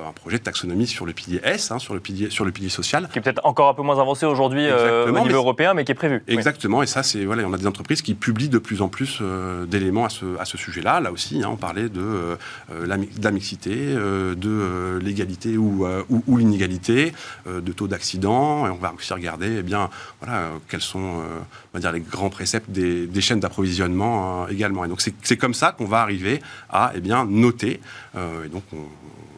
un 0.09 0.13
projet 0.13 0.39
de 0.39 0.45
taxonomie 0.45 0.87
sur 0.87 1.07
le 1.07 1.13
pilier 1.13 1.26
S, 1.43 1.71
hein, 1.71 1.79
sur, 1.79 1.95
le 1.95 2.01
pilier, 2.01 2.31
sur 2.31 2.45
le 2.45 2.53
pilier 2.53 2.69
social. 2.69 3.09
Qui 3.13 3.19
est 3.19 3.23
peut-être 3.23 3.45
encore 3.45 3.69
un 3.69 3.75
peu 3.75 3.83
moins 3.83 3.99
avancé 3.99 4.27
aujourd'hui 4.27 4.67
euh, 4.67 5.07
au 5.07 5.11
niveau 5.11 5.25
mais- 5.25 5.33
européen, 5.33 5.75
mais 5.75 5.85
qui 5.85 5.93
est 5.93 5.97
prévu. 5.97 6.23
Oui. 6.29 6.35
Exactement, 6.35 6.83
et 6.83 6.87
ça, 6.87 7.03
c'est 7.03 7.25
voilà, 7.25 7.45
on 7.47 7.53
a 7.53 7.59
des 7.59 7.67
entreprises 7.67 8.03
qui 8.03 8.15
publient 8.15 8.49
de 8.49 8.59
plus 8.59 8.83
en 8.83 8.89
plus 8.89 9.19
euh, 9.21 9.67
d'éléments 9.67 10.05
à 10.05 10.09
ce, 10.09 10.25
à 10.39 10.45
ce 10.45 10.57
sujet-là. 10.57 11.01
Là 11.01 11.13
aussi, 11.13 11.43
hein, 11.43 11.49
on 11.51 11.57
parlait 11.57 11.89
de, 11.89 12.01
euh, 12.01 12.37
euh, 12.73 12.87
la, 12.87 12.97
de 12.97 13.07
la 13.23 13.31
mixité, 13.31 13.77
de 13.77 14.99
l'égalité 15.03 15.57
ou, 15.57 15.87
ou, 16.09 16.23
ou 16.27 16.37
l'inégalité, 16.37 17.13
de 17.47 17.73
taux 17.73 17.89
d'accident, 17.89 18.67
et 18.67 18.71
on 18.71 18.77
va 18.77 18.93
aussi 18.97 19.13
regarder, 19.13 19.57
eh 19.59 19.63
bien, 19.63 19.91
voilà, 20.21 20.51
quels 20.69 20.81
sont, 20.81 20.99
on 20.99 21.75
va 21.75 21.81
dire, 21.81 21.93
les 21.93 22.01
grands 22.01 22.31
préceptes 22.31 22.71
des, 22.71 23.07
des 23.07 23.21
chaînes 23.21 23.41
d'approvisionnement 23.41 24.45
euh, 24.45 24.49
également. 24.49 24.85
Et 24.85 24.89
donc, 24.89 25.01
c'est 25.01 25.37
comme 25.37 25.55
ça 25.55 25.73
qu'on 25.73 25.87
va 25.87 26.01
arriver 26.01 26.41
à, 26.71 26.93
eh 26.95 27.01
bien, 27.01 27.25
noter. 27.25 27.81
et 28.15 28.49
donc, 28.49 28.63
on, 28.73 28.77
on 28.79 29.36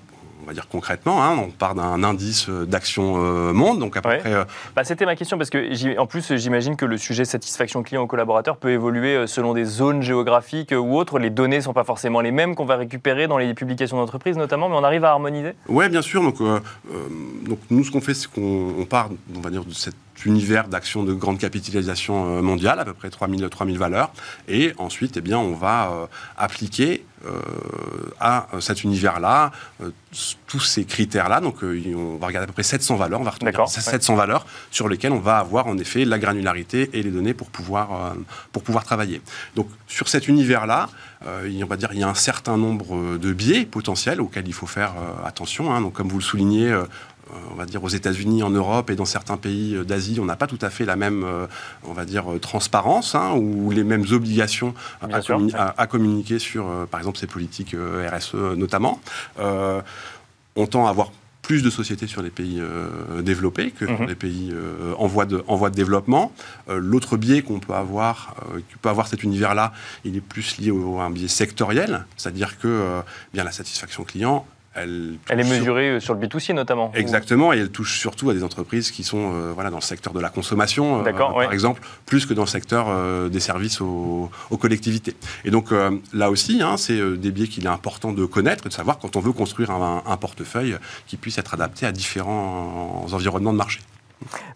va 0.49 0.55
dire 0.55 0.69
concrètement, 0.69 1.23
hein, 1.23 1.37
on 1.39 1.51
part 1.51 1.75
d'un 1.75 2.03
indice 2.03 2.49
d'action 2.49 3.17
monde, 3.53 3.79
donc 3.79 3.97
à 3.97 4.03
peu 4.03 4.19
près. 4.19 4.47
Bah, 4.75 4.85
C'était 4.85 5.07
ma 5.07 5.17
question 5.17 5.39
parce 5.39 5.51
que 5.51 5.99
en 5.99 6.07
plus 6.07 6.35
j'imagine 6.37 6.77
que 6.77 6.85
le 6.85 6.99
sujet 6.99 7.25
satisfaction 7.25 7.83
client 7.83 8.03
ou 8.03 8.07
collaborateur 8.07 8.57
peut 8.57 8.71
évoluer 8.71 9.27
selon 9.27 9.55
des 9.55 9.65
zones 9.65 10.03
géographiques 10.03 10.75
ou 10.77 10.97
autres. 10.97 11.19
Les 11.19 11.31
données 11.31 11.57
ne 11.59 11.63
sont 11.63 11.73
pas 11.73 11.85
forcément 11.85 12.21
les 12.21 12.33
mêmes 12.33 12.55
qu'on 12.55 12.65
va 12.65 12.77
récupérer 12.77 13.27
dans 13.27 13.39
les 13.39 13.55
publications 13.55 13.97
d'entreprise 13.97 14.37
notamment, 14.37 14.69
mais 14.69 14.77
on 14.77 14.85
arrive 14.85 15.05
à 15.05 15.11
harmoniser. 15.11 15.53
Oui, 15.69 15.89
bien 15.89 16.03
sûr. 16.03 16.23
Donc, 16.23 16.39
donc 16.39 17.59
nous, 17.71 17.85
ce 17.85 17.91
qu'on 17.91 18.01
fait, 18.01 18.15
c'est 18.15 18.31
qu'on 18.31 18.87
part, 18.89 19.11
on 19.37 19.41
va 19.41 19.51
dire, 19.51 19.65
de 19.65 19.73
cet 19.73 19.95
univers 20.25 20.69
d'actions 20.69 21.05
de 21.05 21.13
grande 21.13 21.39
capitalisation 21.39 22.43
mondiale, 22.43 22.81
à 22.81 22.85
peu 22.85 22.95
près 22.95 23.11
3000, 23.11 23.49
3000 23.49 23.79
valeurs, 23.79 24.11
et 24.49 24.73
ensuite, 24.79 25.17
eh 25.17 25.21
bien, 25.21 25.39
on 25.39 25.53
va 25.53 26.09
appliquer 26.37 26.89
euh, 26.89 27.08
à 28.21 28.47
cet 28.61 28.85
univers-là, 28.85 29.53
euh, 29.83 29.91
tous 30.47 30.61
ces 30.61 30.85
critères-là. 30.85 31.41
Donc, 31.41 31.63
euh, 31.63 31.81
on 31.95 32.17
va 32.17 32.27
regarder 32.27 32.45
à 32.45 32.47
peu 32.47 32.53
près 32.53 32.63
700 32.63 32.97
valeurs. 32.97 33.21
On 33.21 33.25
va 33.25 33.31
retrouver 33.31 33.53
700 33.67 34.15
valeurs 34.15 34.47
sur 34.71 34.89
lesquelles 34.89 35.13
on 35.13 35.21
va 35.21 35.39
avoir 35.39 35.67
en 35.67 35.79
effet 35.79 36.05
la 36.05 36.19
granularité 36.19 36.91
et 36.93 37.03
les 37.03 37.11
données 37.11 37.35
pour 37.35 37.49
pouvoir, 37.49 38.15
pour 38.53 38.63
pouvoir 38.63 38.85
travailler. 38.85 39.21
Donc, 39.55 39.69
sur 39.87 40.09
cet 40.09 40.29
univers-là, 40.29 40.89
on 41.25 41.67
va 41.67 41.77
dire 41.77 41.91
il 41.93 42.01
y 42.01 42.03
a 42.03 42.09
un 42.09 42.15
certain 42.15 42.57
nombre 42.57 43.19
de 43.19 43.33
biais 43.33 43.65
potentiels 43.65 44.21
auxquels 44.21 44.49
il 44.49 44.55
faut 44.55 44.67
faire 44.67 44.93
attention. 45.25 45.73
Hein. 45.73 45.81
Donc, 45.81 45.95
comme 45.95 46.09
vous 46.09 46.19
le 46.19 46.25
soulignez, 46.25 46.75
on 47.51 47.55
va 47.55 47.67
dire 47.67 47.83
aux 47.83 47.89
États-Unis, 47.89 48.43
en 48.43 48.51
Europe 48.51 48.91
et 48.91 48.97
dans 48.97 49.05
certains 49.05 49.37
pays 49.37 49.77
d'Asie, 49.85 50.19
on 50.21 50.25
n'a 50.25 50.37
pas 50.37 50.47
tout 50.47 50.59
à 50.63 50.71
fait 50.71 50.85
la 50.85 50.97
même, 50.97 51.25
on 51.85 51.93
va 51.93 52.05
dire, 52.05 52.27
transparence 52.41 53.15
hein, 53.15 53.33
ou 53.35 53.71
les 53.71 53.85
mêmes 53.85 54.05
obligations 54.13 54.75
à, 55.01 55.87
communiquer 55.87 56.39
sur, 56.39 56.87
par 56.91 57.01
exemple, 57.01 57.19
ces 57.19 57.27
politiques 57.27 57.75
RSE 57.75 58.35
notamment. 58.57 59.01
on 59.37 60.67
tend 60.67 60.87
à 60.87 60.91
avoir 60.91 61.13
plus 61.43 61.63
de 61.63 61.71
sociétés 61.71 62.07
sur 62.07 62.21
les 62.21 62.31
pays 62.31 62.61
développés 63.21 63.71
que 63.71 63.87
dans 63.87 64.05
les 64.05 64.15
pays 64.15 64.53
en, 64.99 65.07
voie 65.07 65.25
de, 65.25 65.43
en 65.47 65.57
voie 65.57 65.71
de 65.71 65.77
développement. 65.77 66.33
L'autre 66.69 67.17
biais 67.17 67.43
qu'on 67.43 67.59
peut 67.59 67.75
avoir, 67.75 68.35
qui 68.69 68.77
peut 68.77 68.89
avoir 68.89 69.07
cet 69.07 69.23
univers-là, 69.23 69.73
il 70.05 70.17
est 70.17 70.21
plus 70.21 70.59
lié 70.59 70.71
à 70.71 71.03
un 71.03 71.11
biais 71.11 71.29
sectoriel, 71.29 72.07
c'est-à-dire 72.17 72.59
que 72.59 73.01
bien 73.33 73.45
la 73.45 73.53
satisfaction 73.53 74.05
client, 74.05 74.47
elle, 74.83 75.19
est 75.29 75.37
mesurée 75.37 76.01
sur... 76.01 76.15
le 76.15 76.27
B2C 76.27 76.53
notamment. 76.55 76.93
Exactement, 76.95 77.53
et 77.53 77.59
elle 77.59 77.71
touche 77.71 77.99
surtout 77.99 78.31
à 78.31 78.35
des 78.35 78.45
entreprises 78.45 78.91
qui 78.91 79.05
sont 79.05 79.33
euh, 79.35 79.53
voilà, 79.55 79.71
dans 79.71 79.79
le 79.79 79.83
secteur 79.83 80.13
de 80.13 80.21
la 80.21 80.29
consommation, 80.29 81.05
euh, 81.05 81.13
par 81.13 81.53
exemple, 81.53 81.83
plus 82.07 82.27
que 82.27 82.35
dans 82.35 82.43
le 82.43 82.49
secteur 82.49 82.87
euh, 82.89 83.29
des 83.29 83.41
services 83.41 83.81
aux, 83.81 84.31
collectivités. 84.59 85.15
Et 85.45 85.51
donc 85.51 85.71
là 86.13 86.31
aussi, 86.31 86.61
hein, 86.63 86.77
c'est 86.77 87.17
des 87.17 87.31
biais 87.31 87.47
qu'il 87.47 87.65
est 87.65 87.69
important 87.69 88.13
de 88.13 88.25
connaître 88.25 88.67
et 88.67 88.69
de 88.69 88.75
savoir 88.75 88.99
quand 88.99 89.15
on 89.15 89.21
veut 89.21 89.33
construire 89.33 89.71
un 89.71 90.17
portefeuille 90.17 90.77
qui 91.07 91.17
puisse 91.17 91.39
être 91.39 91.55
adapté 91.55 91.87
à 91.87 91.93
différents 91.93 93.07
environnements 93.13 93.53
de 93.53 93.59
marché. 93.59 93.81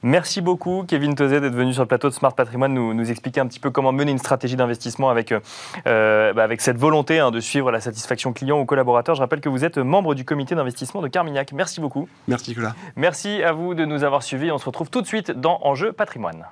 Merci 0.02 0.40
beaucoup, 0.40 0.84
Kevin 0.86 1.14
Tozet, 1.14 1.40
d'être 1.40 1.54
venu 1.54 1.72
sur 1.72 1.82
le 1.82 1.88
plateau 1.88 2.08
de 2.08 2.14
Smart 2.14 2.34
Patrimoine 2.34 2.74
nous, 2.74 2.94
nous 2.94 3.10
expliquer 3.10 3.40
un 3.40 3.46
petit 3.46 3.60
peu 3.60 3.70
comment 3.70 3.92
mener 3.92 4.12
une 4.12 4.18
stratégie 4.18 4.56
d'investissement 4.56 5.10
avec, 5.10 5.32
euh, 5.32 6.32
bah, 6.32 6.44
avec 6.44 6.60
cette 6.60 6.78
volonté 6.78 7.18
hein, 7.18 7.30
de 7.30 7.40
suivre 7.40 7.70
la 7.70 7.80
satisfaction 7.80 8.32
client 8.32 8.60
ou 8.60 8.64
collaborateur. 8.64 9.14
Je 9.14 9.20
rappelle 9.20 9.40
que 9.40 9.48
vous 9.48 9.64
êtes 9.64 9.78
membre 9.78 10.14
du 10.14 10.24
comité 10.24 10.54
d'investissement 10.54 11.02
de 11.02 11.08
Carmignac. 11.08 11.52
Merci 11.52 11.80
beaucoup. 11.80 12.08
Merci, 12.28 12.50
Nicolas. 12.50 12.74
Merci 12.96 13.42
à 13.42 13.52
vous 13.52 13.74
de 13.74 13.84
nous 13.84 14.04
avoir 14.04 14.22
suivis. 14.22 14.50
On 14.50 14.58
se 14.58 14.66
retrouve 14.66 14.90
tout 14.90 15.02
de 15.02 15.06
suite 15.06 15.30
dans 15.30 15.60
Enjeu 15.62 15.92
Patrimoine. 15.92 16.46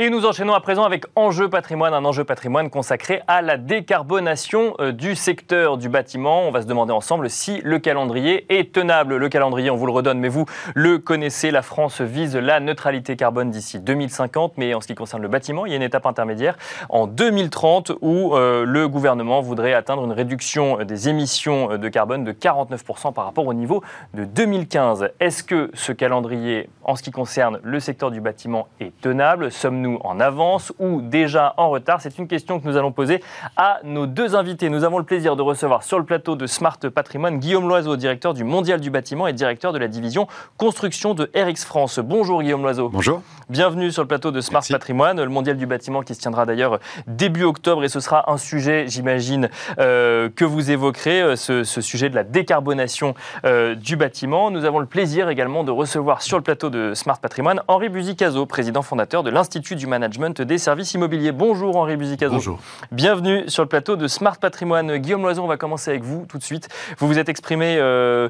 Et 0.00 0.10
nous 0.10 0.26
enchaînons 0.26 0.54
à 0.54 0.60
présent 0.60 0.84
avec 0.84 1.06
Enjeu 1.16 1.50
patrimoine, 1.50 1.92
un 1.92 2.04
enjeu 2.04 2.22
patrimoine 2.22 2.70
consacré 2.70 3.20
à 3.26 3.42
la 3.42 3.56
décarbonation 3.56 4.76
euh, 4.78 4.92
du 4.92 5.16
secteur 5.16 5.76
du 5.76 5.88
bâtiment. 5.88 6.42
On 6.42 6.52
va 6.52 6.62
se 6.62 6.68
demander 6.68 6.92
ensemble 6.92 7.28
si 7.28 7.60
le 7.64 7.80
calendrier 7.80 8.46
est 8.48 8.72
tenable. 8.72 9.16
Le 9.16 9.28
calendrier, 9.28 9.70
on 9.70 9.76
vous 9.76 9.86
le 9.86 9.92
redonne, 9.92 10.20
mais 10.20 10.28
vous 10.28 10.44
le 10.76 10.98
connaissez, 10.98 11.50
la 11.50 11.62
France 11.62 12.00
vise 12.00 12.36
la 12.36 12.60
neutralité 12.60 13.16
carbone 13.16 13.50
d'ici 13.50 13.80
2050, 13.80 14.52
mais 14.56 14.72
en 14.72 14.80
ce 14.80 14.86
qui 14.86 14.94
concerne 14.94 15.20
le 15.20 15.26
bâtiment, 15.26 15.66
il 15.66 15.70
y 15.70 15.72
a 15.72 15.76
une 15.76 15.82
étape 15.82 16.06
intermédiaire 16.06 16.56
en 16.90 17.08
2030 17.08 17.90
où 18.00 18.36
euh, 18.36 18.64
le 18.64 18.86
gouvernement 18.86 19.40
voudrait 19.40 19.74
atteindre 19.74 20.04
une 20.04 20.12
réduction 20.12 20.84
des 20.84 21.08
émissions 21.08 21.76
de 21.76 21.88
carbone 21.88 22.22
de 22.22 22.30
49% 22.30 23.12
par 23.12 23.24
rapport 23.24 23.48
au 23.48 23.54
niveau 23.54 23.82
de 24.14 24.24
2015. 24.24 25.08
Est-ce 25.18 25.42
que 25.42 25.72
ce 25.74 25.90
calendrier, 25.90 26.70
en 26.84 26.94
ce 26.94 27.02
qui 27.02 27.10
concerne 27.10 27.58
le 27.64 27.80
secteur 27.80 28.12
du 28.12 28.20
bâtiment, 28.20 28.68
est 28.78 28.92
tenable? 29.00 29.50
Sommes-nous 29.50 29.87
en 30.02 30.20
avance 30.20 30.72
ou 30.78 31.00
déjà 31.00 31.54
en 31.56 31.70
retard 31.70 32.00
C'est 32.00 32.18
une 32.18 32.28
question 32.28 32.60
que 32.60 32.66
nous 32.66 32.76
allons 32.76 32.92
poser 32.92 33.22
à 33.56 33.80
nos 33.84 34.06
deux 34.06 34.34
invités. 34.36 34.68
Nous 34.68 34.84
avons 34.84 34.98
le 34.98 35.04
plaisir 35.04 35.36
de 35.36 35.42
recevoir 35.42 35.82
sur 35.82 35.98
le 35.98 36.04
plateau 36.04 36.36
de 36.36 36.46
Smart 36.46 36.78
Patrimoine 36.94 37.38
Guillaume 37.38 37.68
Loiseau, 37.68 37.96
directeur 37.96 38.34
du 38.34 38.44
Mondial 38.44 38.80
du 38.80 38.90
bâtiment 38.90 39.26
et 39.26 39.32
directeur 39.32 39.72
de 39.72 39.78
la 39.78 39.88
division 39.88 40.26
construction 40.56 41.14
de 41.14 41.30
RX 41.34 41.64
France. 41.64 41.98
Bonjour 41.98 42.42
Guillaume 42.42 42.62
Loiseau. 42.62 42.88
Bonjour. 42.88 43.22
Bienvenue 43.48 43.90
sur 43.90 44.02
le 44.02 44.08
plateau 44.08 44.30
de 44.30 44.42
Smart 44.42 44.62
Patrimoine, 44.68 45.22
le 45.22 45.30
Mondial 45.30 45.56
du 45.56 45.66
bâtiment 45.66 46.02
qui 46.02 46.14
se 46.14 46.20
tiendra 46.20 46.44
d'ailleurs 46.44 46.80
début 47.06 47.44
octobre 47.44 47.82
et 47.82 47.88
ce 47.88 48.00
sera 48.00 48.30
un 48.30 48.36
sujet, 48.36 48.84
j'imagine, 48.88 49.48
euh, 49.78 50.28
que 50.34 50.44
vous 50.44 50.70
évoquerez, 50.70 51.22
euh, 51.22 51.36
ce, 51.36 51.64
sujet 51.64 52.10
de 52.10 52.14
la 52.14 52.24
décarbonation 52.24 53.14
euh, 53.46 53.74
du 53.74 53.96
bâtiment. 53.96 54.50
Nous 54.50 54.64
avons 54.64 54.80
le 54.80 54.86
plaisir 54.86 55.28
également 55.28 55.64
de 55.64 55.70
recevoir 55.70 56.20
sur 56.20 56.36
le 56.36 56.42
plateau 56.42 56.68
de 56.68 56.92
Smart 56.94 57.18
Patrimoine 57.18 57.62
Henri 57.68 57.88
Buzicazo, 57.88 58.44
président 58.44 58.82
fondateur 58.82 59.22
de 59.22 59.30
l'Institut 59.30 59.76
du 59.78 59.86
management 59.86 60.42
des 60.42 60.58
services 60.58 60.92
immobiliers. 60.92 61.32
Bonjour 61.32 61.76
Henri 61.76 61.96
Buzicazo. 61.96 62.34
Bonjour. 62.34 62.58
Bienvenue 62.92 63.48
sur 63.48 63.62
le 63.62 63.68
plateau 63.68 63.96
de 63.96 64.06
Smart 64.06 64.36
Patrimoine. 64.36 64.98
Guillaume 64.98 65.22
Loison, 65.22 65.44
on 65.44 65.48
va 65.48 65.56
commencer 65.56 65.90
avec 65.90 66.02
vous 66.02 66.26
tout 66.28 66.36
de 66.36 66.42
suite. 66.42 66.68
Vous 66.98 67.06
vous 67.06 67.18
êtes 67.18 67.28
exprimé 67.28 67.76
euh, 67.78 68.28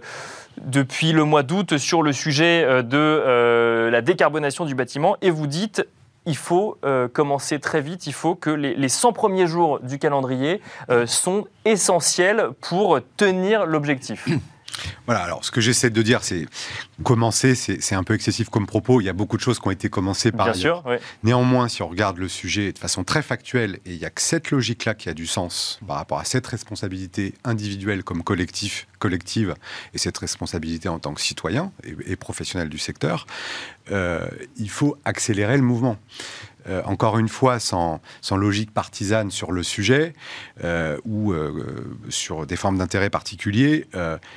depuis 0.61 1.13
le 1.13 1.25
mois 1.25 1.43
d'août 1.43 1.79
sur 1.79 2.03
le 2.03 2.13
sujet 2.13 2.63
euh, 2.65 2.83
de 2.83 2.97
euh, 2.97 3.91
la 3.91 4.03
décarbonation 4.03 4.65
du 4.65 4.75
bâtiment 4.75 5.17
et 5.23 5.31
vous 5.31 5.47
dites 5.47 5.85
il 6.27 6.37
faut 6.37 6.77
commencer 7.15 7.59
très 7.59 7.81
vite, 7.81 8.07
il 8.07 8.13
faut 8.13 8.35
que 8.35 8.51
les, 8.51 8.75
les 8.75 8.91
100 8.91 9.15
premiers 9.15 9.47
jours 9.47 9.81
du 9.81 9.99
calendrier 9.99 10.61
sont 11.07 11.47
essentiels 11.65 12.51
pour 12.61 12.99
tenir 13.17 13.65
l'objectif. 13.65 14.29
Voilà, 15.07 15.23
alors 15.23 15.45
ce 15.45 15.51
que 15.51 15.61
j'essaie 15.61 15.91
de 15.91 16.03
dire, 16.03 16.23
c'est 16.23 16.47
commencer, 17.03 17.55
c'est 17.55 17.95
un 17.95 18.05
peu 18.05 18.15
excessif 18.15 18.49
comme 18.49 18.67
propos. 18.67 19.01
Il 19.01 19.05
y 19.05 19.09
a 19.09 19.13
beaucoup 19.13 19.37
de 19.37 19.43
choses 19.43 19.59
qui 19.59 19.69
ont 19.69 19.71
été 19.71 19.89
commencées 19.89 20.33
par 20.33 20.47
Bien 20.47 20.55
Sûr, 20.55 20.85
Néanmoins, 21.23 21.69
si 21.69 21.83
on 21.83 21.89
regarde 21.89 22.19
le 22.19 22.29
sujet 22.29 22.73
de 22.73 22.79
façon 22.79 23.05
très 23.05 23.23
factuelle, 23.23 23.79
et 23.87 23.93
il 23.93 23.99
n'y 23.99 24.05
a 24.05 24.11
que 24.11 24.23
cette 24.23 24.51
logique-là 24.51 24.95
qui 24.95 25.09
a 25.09 25.15
du 25.15 25.27
sens 25.27 25.81
par 25.87 25.97
rapport 25.97 26.19
à 26.19 26.25
cette 26.25 26.47
responsabilité 26.47 27.35
individuelle 27.45 28.05
comme 28.05 28.23
collectif, 28.23 28.87
collective, 28.99 29.55
et 29.95 29.99
cette 29.99 30.19
responsabilité 30.19 30.89
en 30.89 30.99
tant 30.99 31.15
que 31.15 31.21
citoyen 31.21 31.73
et, 32.07 32.17
professionnel 32.17 32.69
du 32.69 32.79
secteur, 32.79 33.27
euh, 33.91 34.27
il 34.57 34.71
faut 34.71 34.97
accélérer 35.05 35.57
le 35.57 35.63
mouvement. 35.63 35.97
Euh, 36.69 36.83
encore 36.85 37.19
une 37.19 37.29
fois, 37.29 37.59
sans, 37.59 38.01
logique 38.31 38.73
partisane 38.73 39.31
sur 39.31 39.53
le 39.53 39.63
sujet 39.63 40.13
euh, 40.65 40.99
ou 41.05 41.33
euh, 41.33 41.97
sur 42.09 42.47
des 42.47 42.57
formes 42.57 42.79
d'intérêt 42.79 43.11
particuliers, 43.11 43.87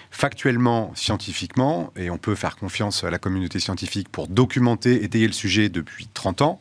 factuellement, 0.09 0.91
scientifiquement, 0.95 1.91
et 1.95 2.09
on 2.09 2.17
peut 2.17 2.35
faire 2.35 2.55
confiance 2.55 3.03
à 3.03 3.09
la 3.09 3.19
communauté 3.19 3.59
scientifique 3.59 4.09
pour 4.09 4.27
documenter, 4.27 5.03
étayer 5.03 5.27
le 5.27 5.33
sujet 5.33 5.69
depuis 5.69 6.07
30 6.13 6.41
ans, 6.41 6.59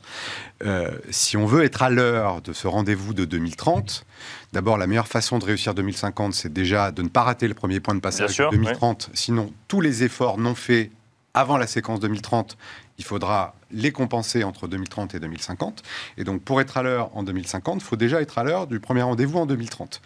si 1.11 1.37
on 1.37 1.47
veut 1.47 1.65
être 1.65 1.83
à 1.83 1.91
l'heure 1.91 2.43
de 2.43 2.53
ce 2.53 2.69
rendez-vous 2.69 3.15
de 3.15 3.25
2030, 3.25 4.05
D'abord, 4.53 4.79
la 4.79 4.89
meilleure 4.89 5.07
façon 5.07 5.39
de 5.39 5.45
réussir 5.45 5.75
2050, 5.75 6.35
c'est 6.35 6.53
déjà 6.53 6.91
de 6.91 7.03
ne 7.03 7.09
pas 7.09 7.23
rater 7.23 7.47
le 7.47 7.55
premier 7.55 7.79
point 7.79 7.95
de 7.95 8.01
passage 8.01 8.37
de 8.37 8.51
2030. 8.51 9.11
Sinon, 9.15 9.53
tous 9.69 9.81
les 9.81 10.03
efforts 10.03 10.39
non 10.39 10.57
faits 10.57 10.91
avant 11.35 11.57
la 11.57 11.69
séquence 11.69 12.01
2030, 12.01 12.59
il 12.99 13.05
faudra 13.05 13.55
les 13.73 13.93
compenser 13.93 14.45
entre 14.45 14.69
2030 14.69 15.15
et 15.15 15.21
2050. 15.21 15.83
Et 16.19 16.25
donc, 16.25 16.43
pour 16.43 16.61
être 16.61 16.77
à 16.77 16.83
l'heure 16.83 17.17
en 17.17 17.23
2050, 17.23 17.83
il 17.83 17.85
faut 17.85 17.97
déjà 17.97 18.21
être 18.21 18.39
à 18.39 18.45
l'heure 18.45 18.67
du 18.67 18.81
premier 18.81 19.03
rendez-vous 19.03 19.39
en 19.39 19.47
2030. 19.47 20.01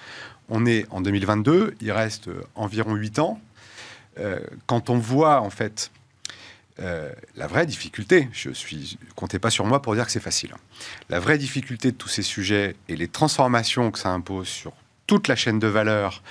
On 0.48 0.66
est 0.66 0.86
en 0.90 1.00
2022, 1.00 1.74
il 1.80 1.92
reste 1.92 2.28
environ 2.54 2.94
8 2.94 3.18
ans. 3.18 3.40
Euh, 4.18 4.38
quand 4.66 4.90
on 4.90 4.98
voit, 4.98 5.40
en 5.40 5.50
fait, 5.50 5.90
euh, 6.80 7.12
la 7.36 7.46
vraie 7.46 7.66
difficulté, 7.66 8.28
je 8.32 8.50
suis, 8.50 8.98
comptez 9.14 9.38
pas 9.38 9.50
sur 9.50 9.64
moi 9.64 9.80
pour 9.80 9.94
dire 9.94 10.06
que 10.06 10.12
c'est 10.12 10.20
facile. 10.20 10.50
Hein. 10.54 10.60
La 11.08 11.20
vraie 11.20 11.38
difficulté 11.38 11.92
de 11.92 11.96
tous 11.96 12.08
ces 12.08 12.22
sujets 12.22 12.74
et 12.88 12.96
les 12.96 13.08
transformations 13.08 13.90
que 13.90 13.98
ça 13.98 14.10
impose 14.10 14.48
sur 14.48 14.72
toute 15.06 15.28
la 15.28 15.36
chaîne 15.36 15.58
de 15.58 15.66
valeur, 15.66 16.22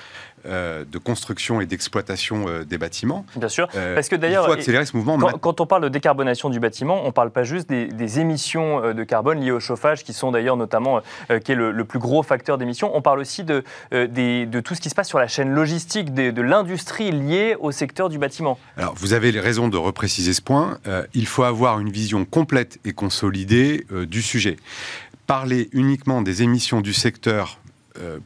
euh, 0.46 0.84
de 0.92 0.98
construction 0.98 1.62
et 1.62 1.66
d'exploitation 1.66 2.50
euh, 2.50 2.66
des 2.66 2.78
bâtiments. 2.78 3.26
Bien 3.38 3.48
sûr, 3.48 3.70
euh, 3.76 3.96
parce 3.96 4.10
que 4.10 4.16
d'ailleurs, 4.18 4.44
il 4.44 4.48
faut 4.48 4.54
accélérer 4.54 4.86
ce 4.86 4.98
mouvement. 4.98 5.18
Quand, 5.18 5.62
on 5.62 5.66
parle 5.66 5.84
de 5.84 5.90
décarbonation 5.90 6.50
du 6.50 6.60
bâtiment, 6.60 7.02
on 7.04 7.08
ne 7.08 7.12
parle 7.12 7.32
pas 7.32 7.44
juste 7.44 7.70
des, 7.70 8.20
émissions 8.20 8.94
de 8.94 9.04
carbone 9.06 9.40
liées 9.40 9.52
au 9.52 9.62
chauffage, 9.62 10.04
qui 10.04 10.12
sont 10.12 10.32
d'ailleurs 10.32 10.58
notamment 10.58 11.02
qui 11.44 11.52
est 11.54 11.56
le, 11.56 11.86
plus 11.86 12.00
gros 12.00 12.22
facteur 12.22 12.58
d'émissions. 12.58 12.96
On 12.96 13.02
parle 13.02 13.20
aussi 13.20 13.44
de, 13.44 13.64
de 13.92 14.60
tout 14.60 14.76
ce 14.76 14.82
qui 14.82 14.90
se 14.90 14.96
passe 14.96 15.08
sur 15.08 15.18
la 15.18 15.28
chaîne 15.28 15.52
logistique 15.52 16.14
de, 16.14 16.42
l'industrie 16.42 17.12
liée 17.12 17.56
au 17.60 17.72
secteur 17.72 18.10
du 18.10 18.18
bâtiment. 18.18 18.60
Alors, 18.78 18.94
vous 18.96 19.14
avez 19.14 19.32
les 19.32 19.40
raisons 19.40 19.70
de 19.70 19.78
repréciser 19.78 20.34
ce 20.34 20.42
point. 20.42 20.78
il 21.14 21.26
faut 21.26 21.44
avoir 21.44 21.80
une 21.80 21.90
vision 21.90 22.26
complète 22.26 22.80
et 22.86 22.92
consolidée 22.92 23.86
du 23.92 24.22
sujet. 24.22 24.58
Parler 25.26 25.70
uniquement 25.72 26.22
des 26.22 26.44
émissions 26.44 26.82
du 26.82 26.94
secteur 26.94 27.60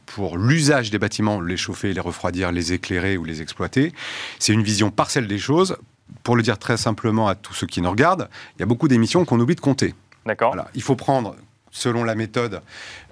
pour 0.06 0.38
l'usage 0.38 0.90
des 0.90 0.98
bâtiments, 0.98 1.40
les 1.40 1.56
chauffer, 1.56 1.92
les 1.92 2.00
refroidir, 2.00 2.52
les 2.52 2.72
éclairer 2.72 3.16
ou 3.16 3.24
les 3.24 3.42
exploiter. 3.42 3.92
C'est 4.38 4.52
une 4.52 4.62
vision 4.62 4.90
partielle 4.90 5.26
des 5.26 5.38
choses. 5.38 5.76
Pour 6.22 6.36
le 6.36 6.42
dire 6.42 6.58
très 6.58 6.76
simplement 6.76 7.28
à 7.28 7.34
tous 7.34 7.54
ceux 7.54 7.66
qui 7.66 7.82
nous 7.82 7.90
regardent, 7.90 8.28
il 8.56 8.60
y 8.60 8.62
a 8.62 8.66
beaucoup 8.66 8.88
d'émissions 8.88 9.24
qu'on 9.24 9.38
oublie 9.40 9.54
de 9.54 9.60
compter. 9.60 9.94
D'accord. 10.24 10.52
Voilà. 10.54 10.70
Il 10.74 10.82
faut 10.82 10.96
prendre 10.96 11.36
selon 11.70 12.04
la 12.04 12.14
méthode 12.14 12.62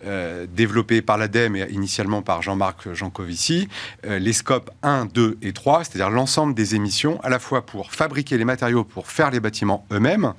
euh, 0.04 0.46
développée 0.48 1.02
par 1.02 1.18
l'ADEME 1.18 1.56
et 1.56 1.70
initialement 1.70 2.22
par 2.22 2.42
Jean-Marc 2.42 2.92
Jancovici, 2.92 3.68
euh, 4.06 4.18
les 4.18 4.32
scopes 4.32 4.70
1, 4.82 5.06
2 5.06 5.38
et 5.42 5.52
3, 5.52 5.84
c'est-à-dire 5.84 6.10
l'ensemble 6.10 6.54
des 6.54 6.74
émissions, 6.74 7.20
à 7.22 7.28
la 7.28 7.38
fois 7.38 7.64
pour 7.64 7.92
fabriquer 7.92 8.38
les 8.38 8.44
matériaux, 8.44 8.84
pour 8.84 9.08
faire 9.08 9.30
les 9.30 9.40
bâtiments 9.40 9.86
eux-mêmes, 9.92 10.34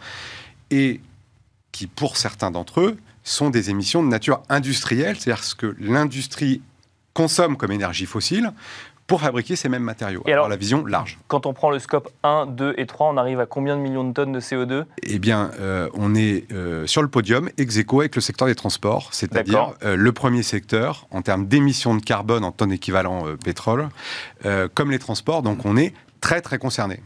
et 0.72 1.02
qui, 1.72 1.88
pour 1.88 2.18
certains 2.18 2.52
d'entre 2.52 2.82
eux, 2.82 2.98
sont 3.28 3.50
des 3.50 3.70
émissions 3.70 4.04
de 4.04 4.08
nature 4.08 4.42
industrielle, 4.50 5.18
c'est-à-dire 5.20 5.44
ce 5.44 5.56
que 5.56 5.76
l'industrie 5.80 6.62
consomme 7.14 7.58
comme 7.58 7.72
énergie 7.72 8.06
fossile 8.06 8.52
pour 9.08 9.22
fabriquer 9.22 9.56
ces 9.56 9.70
mêmes 9.70 9.84
matériaux. 9.84 10.22
Et 10.26 10.34
alors, 10.34 10.50
la 10.50 10.58
vision 10.58 10.86
large. 10.86 11.18
Quand 11.30 11.46
on 11.46 11.54
prend 11.54 11.72
le 11.72 11.80
scope 11.80 12.10
1, 12.24 12.46
2 12.48 12.76
et 12.78 12.86
3, 12.86 13.10
on 13.10 13.18
arrive 13.18 13.40
à 13.40 13.46
combien 13.46 13.78
de 13.78 13.82
millions 13.82 14.04
de 14.04 14.14
tonnes 14.14 14.34
de 14.34 14.42
CO2 14.42 14.84
Eh 15.02 15.18
bien, 15.18 15.52
euh, 15.60 15.90
on 15.94 16.14
est 16.14 16.52
euh, 16.52 16.86
sur 16.88 17.02
le 17.02 17.08
podium, 17.08 17.50
ex 17.58 17.78
aequo 17.78 18.02
avec 18.02 18.16
le 18.16 18.22
secteur 18.22 18.50
des 18.50 18.56
transports, 18.56 19.10
c'est-à-dire 19.14 19.74
euh, 19.84 19.96
le 19.96 20.12
premier 20.12 20.44
secteur 20.44 21.08
en 21.10 21.22
termes 21.22 21.48
d'émissions 21.48 21.96
de 21.96 22.02
carbone 22.02 22.44
en 22.44 22.52
tonnes 22.52 22.74
équivalent 22.74 23.24
pétrole, 23.44 23.88
comme 24.74 24.92
les 24.92 25.00
transports. 25.00 25.42
Donc, 25.42 25.66
on 25.66 25.78
est 25.78 25.94
très 26.20 26.42
très 26.42 26.58
concerné. 26.58 27.00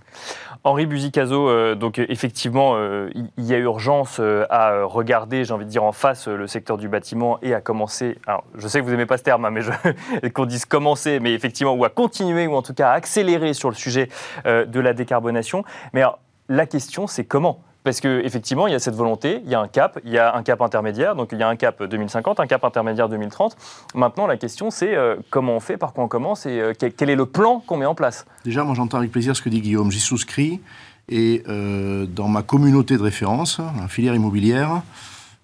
Henri 0.64 0.86
Buzicazo, 0.86 1.50
euh, 1.50 1.74
donc 1.74 1.98
euh, 1.98 2.06
effectivement, 2.10 2.74
euh, 2.76 3.10
il 3.16 3.46
y 3.46 3.54
a 3.54 3.58
urgence 3.58 4.22
à 4.50 4.84
regarder, 4.84 5.44
j'ai 5.44 5.54
envie 5.54 5.66
de 5.66 5.70
dire, 5.70 5.84
en 5.84 5.92
face 5.92 6.28
le 6.28 6.46
secteur 6.46 6.78
du 6.78 6.88
bâtiment 6.88 7.40
et 7.42 7.54
à 7.54 7.62
commencer. 7.62 8.18
Alors, 8.28 8.44
je 8.56 8.68
sais 8.68 8.80
que 8.80 8.86
vous 8.86 8.92
n'aimez 8.92 9.08
pas 9.08 9.18
ce 9.18 9.24
terme, 9.24 9.46
hein, 9.46 9.52
mais 9.52 10.30
qu'on 10.32 10.46
dise 10.46 10.66
commencer, 10.66 11.20
mais 11.20 11.34
effectivement, 11.34 11.74
ou 11.74 11.84
à 11.84 11.90
continuer, 11.90 12.46
ou 12.48 12.56
en 12.56 12.62
tout 12.62 12.74
cas 12.74 12.90
à 12.90 12.94
accélérer 12.94 13.54
sur 13.54 13.70
le 13.70 13.76
sujet 13.76 14.10
de 14.46 14.80
la 14.80 14.94
décarbonation. 14.94 15.64
Mais 15.94 16.02
alors, 16.02 16.20
la 16.48 16.66
question, 16.66 17.08
c'est 17.08 17.26
comment 17.26 17.62
parce 17.84 18.00
qu'effectivement, 18.00 18.68
il 18.68 18.74
y 18.74 18.76
a 18.76 18.80
cette 18.80 18.96
volonté, 18.96 19.42
il 19.44 19.50
y 19.52 19.56
a 19.56 19.60
un 19.60 19.68
cap, 19.68 20.00
il 20.06 20.12
y 20.12 20.18
a 20.18 20.36
un 20.36 20.44
cap 20.44 20.62
intermédiaire, 20.62 21.16
donc 21.16 21.30
il 21.32 21.40
y 21.40 21.44
a 21.44 21.48
un 21.48 21.56
cap 21.56 21.82
2050, 21.84 22.40
un 22.40 22.48
cap 22.48 22.64
intermédiaire 22.64 23.10
2030. 23.10 23.56
Maintenant, 23.96 24.28
la 24.28 24.38
question, 24.38 24.70
c'est 24.70 24.96
euh, 24.96 25.16
comment 25.30 25.56
on 25.56 25.60
fait, 25.60 25.78
par 25.78 25.94
quoi 25.94 26.04
on 26.04 26.08
commence 26.08 26.46
et 26.46 26.60
euh, 26.60 26.74
quel, 26.78 27.10
est 27.10 27.16
le 27.16 27.26
plan 27.26 27.60
qu'on 27.60 27.78
met 27.78 27.86
en 27.86 27.96
place? 27.96 28.26
Déjà, 28.46 28.64
moi 28.64 28.76
j'entends 28.76 28.98
avec 28.98 29.12
plaisir 29.12 29.36
ce 29.36 29.42
que 29.42 29.50
dit 29.50 29.62
Guillaume, 29.62 29.92
j'y 29.92 30.00
souscris. 30.00 30.62
Et 31.10 31.44
euh, 31.50 32.06
dans 32.06 32.28
ma 32.28 32.44
communauté 32.44 32.96
de 32.96 33.02
référence, 33.02 33.60
la 33.80 33.88
filière 33.88 34.16
immobilière, 34.16 34.82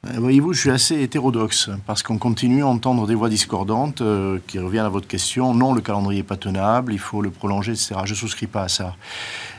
voyez-vous, 0.03 0.53
je 0.53 0.59
suis 0.59 0.69
assez 0.69 1.01
hétérodoxe, 1.01 1.69
parce 1.85 2.03
qu'on 2.03 2.17
continue 2.17 2.63
à 2.63 2.67
entendre 2.67 3.07
des 3.07 3.15
voix 3.15 3.29
discordantes 3.29 4.01
euh, 4.01 4.39
qui 4.47 4.59
reviennent 4.59 4.85
à 4.85 4.89
votre 4.89 5.07
question. 5.07 5.53
Non, 5.53 5.73
le 5.73 5.81
calendrier 5.81 6.21
n'est 6.21 6.27
pas 6.27 6.37
tenable, 6.37 6.93
il 6.93 6.99
faut 6.99 7.21
le 7.21 7.29
prolonger, 7.29 7.73
etc. 7.73 7.95
Je 8.05 8.11
ne 8.11 8.17
souscris 8.17 8.47
pas 8.47 8.63
à 8.63 8.67
ça. 8.67 8.95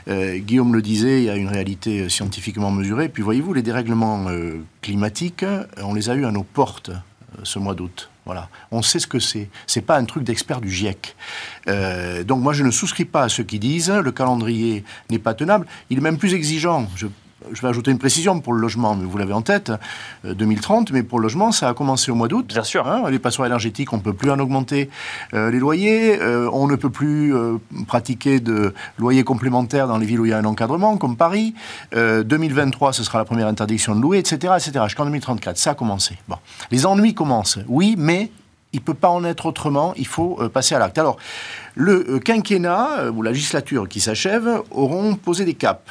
Euh, 0.07 0.37
Guillaume 0.37 0.73
le 0.73 0.81
disait, 0.81 1.21
il 1.21 1.25
y 1.25 1.29
a 1.29 1.35
une 1.35 1.49
réalité 1.49 2.01
euh, 2.01 2.09
scientifiquement 2.09 2.71
mesurée. 2.71 3.09
Puis 3.09 3.21
voyez-vous, 3.21 3.53
les 3.53 3.61
dérèglements 3.61 4.25
euh, 4.29 4.61
climatiques, 4.81 5.43
euh, 5.43 5.65
on 5.83 5.93
les 5.93 6.09
a 6.09 6.15
eus 6.15 6.25
à 6.25 6.31
nos 6.31 6.43
portes 6.43 6.89
euh, 6.89 7.41
ce 7.43 7.59
mois 7.59 7.75
d'août. 7.75 8.09
Voilà. 8.25 8.49
On 8.71 8.81
sait 8.81 8.99
ce 8.99 9.07
que 9.07 9.19
c'est. 9.19 9.49
C'est 9.65 9.81
pas 9.81 9.97
un 9.97 10.05
truc 10.05 10.23
d'expert 10.23 10.61
du 10.61 10.69
GIEC. 10.69 11.15
Euh, 11.67 12.23
donc 12.23 12.41
moi, 12.41 12.53
je 12.53 12.63
ne 12.63 12.69
souscris 12.69 13.05
pas 13.05 13.23
à 13.23 13.29
ceux 13.29 13.43
qui 13.43 13.57
disent 13.57 13.89
le 13.89 14.11
calendrier 14.11 14.83
n'est 15.09 15.19
pas 15.19 15.33
tenable. 15.33 15.65
Il 15.89 15.97
est 15.97 16.01
même 16.01 16.17
plus 16.17 16.35
exigeant. 16.35 16.87
Je 17.51 17.61
vais 17.61 17.67
ajouter 17.67 17.91
une 17.91 17.99
précision 17.99 18.39
pour 18.39 18.53
le 18.53 18.59
logement, 18.59 18.95
mais 18.95 19.05
vous 19.05 19.17
l'avez 19.17 19.33
en 19.33 19.41
tête, 19.41 19.71
euh, 20.25 20.33
2030. 20.33 20.91
Mais 20.91 21.03
pour 21.03 21.19
le 21.19 21.23
logement, 21.23 21.51
ça 21.51 21.69
a 21.69 21.73
commencé 21.73 22.11
au 22.11 22.15
mois 22.15 22.27
d'août. 22.27 22.45
Bien 22.47 22.63
sûr. 22.63 22.87
Hein, 22.87 23.09
les 23.09 23.19
passoires 23.19 23.45
énergétiques, 23.47 23.93
on 23.93 23.97
ne 23.97 24.01
peut 24.01 24.13
plus 24.13 24.29
en 24.31 24.39
augmenter 24.39 24.89
euh, 25.33 25.51
les 25.51 25.59
loyers. 25.59 26.19
Euh, 26.19 26.49
on 26.51 26.67
ne 26.67 26.75
peut 26.75 26.89
plus 26.89 27.35
euh, 27.35 27.57
pratiquer 27.87 28.39
de 28.39 28.73
loyers 28.97 29.23
complémentaires 29.23 29.87
dans 29.87 29.97
les 29.97 30.05
villes 30.05 30.19
où 30.19 30.25
il 30.25 30.29
y 30.29 30.33
a 30.33 30.37
un 30.37 30.45
encadrement, 30.45 30.97
comme 30.97 31.17
Paris. 31.17 31.53
Euh, 31.95 32.23
2023, 32.23 32.93
ce 32.93 33.03
sera 33.03 33.17
la 33.17 33.25
première 33.25 33.47
interdiction 33.47 33.95
de 33.95 34.01
louer, 34.01 34.19
etc., 34.19 34.53
etc. 34.57 34.85
Jusqu'en 34.85 35.05
2034, 35.05 35.57
ça 35.57 35.71
a 35.71 35.75
commencé. 35.75 36.17
Bon. 36.27 36.37
Les 36.71 36.85
ennuis 36.85 37.13
commencent, 37.13 37.59
oui, 37.67 37.95
mais 37.97 38.31
il 38.71 38.79
ne 38.79 38.83
peut 38.83 38.93
pas 38.93 39.09
en 39.09 39.23
être 39.23 39.47
autrement, 39.47 39.93
il 39.97 40.05
faut 40.05 40.37
euh, 40.39 40.49
passer 40.49 40.75
à 40.75 40.79
l'acte. 40.79 40.97
Alors, 40.97 41.17
le 41.75 42.05
euh, 42.07 42.19
quinquennat, 42.19 42.99
euh, 42.99 43.11
ou 43.11 43.21
la 43.21 43.31
législature 43.31 43.87
qui 43.87 43.99
s'achève, 43.99 44.61
auront 44.71 45.15
posé 45.15 45.45
des 45.45 45.55
caps. 45.55 45.81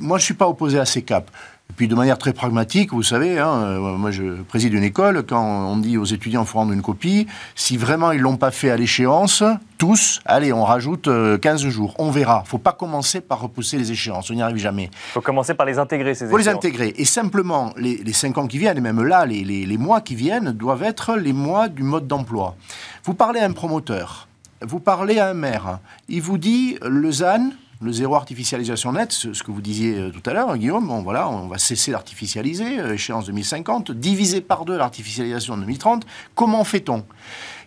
Moi, 0.00 0.18
je 0.18 0.22
ne 0.22 0.24
suis 0.26 0.34
pas 0.34 0.48
opposé 0.48 0.78
à 0.78 0.84
ces 0.84 1.02
caps. 1.02 1.30
Et 1.70 1.72
puis, 1.74 1.88
de 1.88 1.94
manière 1.94 2.18
très 2.18 2.34
pragmatique, 2.34 2.92
vous 2.92 3.02
savez, 3.02 3.38
hein, 3.38 3.48
euh, 3.62 3.78
moi, 3.96 4.10
je 4.10 4.42
préside 4.42 4.74
une 4.74 4.82
école. 4.84 5.24
Quand 5.26 5.42
on 5.42 5.78
dit 5.78 5.96
aux 5.96 6.04
étudiants, 6.04 6.42
il 6.42 6.46
faut 6.46 6.58
rendre 6.58 6.72
une 6.72 6.82
copie, 6.82 7.26
si 7.54 7.78
vraiment 7.78 8.12
ils 8.12 8.18
ne 8.18 8.22
l'ont 8.22 8.36
pas 8.36 8.50
fait 8.50 8.68
à 8.68 8.76
l'échéance, 8.76 9.42
tous, 9.78 10.20
allez, 10.26 10.52
on 10.52 10.62
rajoute 10.62 11.08
euh, 11.08 11.38
15 11.38 11.66
jours. 11.68 11.94
On 11.98 12.10
verra. 12.10 12.40
Il 12.42 12.44
ne 12.44 12.48
faut 12.50 12.58
pas 12.58 12.72
commencer 12.72 13.22
par 13.22 13.40
repousser 13.40 13.78
les 13.78 13.90
échéances. 13.90 14.30
On 14.30 14.34
n'y 14.34 14.42
arrive 14.42 14.58
jamais. 14.58 14.90
Il 14.92 15.12
faut 15.14 15.20
commencer 15.22 15.54
par 15.54 15.64
les 15.64 15.78
intégrer, 15.78 16.14
ces 16.14 16.26
Il 16.26 16.30
faut 16.30 16.36
les 16.36 16.42
échéances. 16.44 16.56
intégrer. 16.58 16.92
Et 16.98 17.06
simplement, 17.06 17.72
les, 17.78 17.96
les 17.96 18.12
cinq 18.12 18.36
ans 18.36 18.46
qui 18.46 18.58
viennent, 18.58 18.76
et 18.76 18.82
même 18.82 19.02
là, 19.02 19.24
les, 19.24 19.42
les- 19.42 19.64
les 19.64 19.78
mois 19.78 20.02
qui 20.02 20.14
viennent, 20.14 20.52
doivent 20.52 20.82
être 20.82 21.16
les 21.16 21.32
mois 21.32 21.68
du 21.68 21.82
mode 21.82 22.06
d'emploi. 22.06 22.56
Vous 23.04 23.14
parlez 23.14 23.40
à 23.40 23.46
un 23.46 23.52
promoteur, 23.52 24.28
vous 24.60 24.80
parlez 24.80 25.18
à 25.18 25.28
un 25.28 25.34
maire, 25.34 25.78
il 26.10 26.20
vous 26.20 26.36
dit 26.38 26.76
le 26.86 27.10
ZAN, 27.10 27.50
le 27.84 27.92
zéro 27.92 28.14
artificialisation 28.14 28.92
nette, 28.92 29.12
ce, 29.12 29.42
que 29.42 29.50
vous 29.50 29.60
disiez 29.60 29.98
euh, 29.98 30.10
tout 30.10 30.22
à 30.28 30.32
l'heure, 30.32 30.56
Guillaume, 30.56 30.86
bon, 30.86 31.02
voilà, 31.02 31.28
on 31.28 31.48
va 31.48 31.58
cesser 31.58 31.90
d'artificialiser, 31.92 32.80
euh, 32.80 32.94
échéance 32.94 33.26
2050, 33.26 33.92
diviser 33.92 34.40
par 34.40 34.64
deux 34.64 34.76
l'artificialisation 34.76 35.54
en 35.54 35.58
2030. 35.58 36.06
Comment 36.34 36.64
fait-on? 36.64 37.04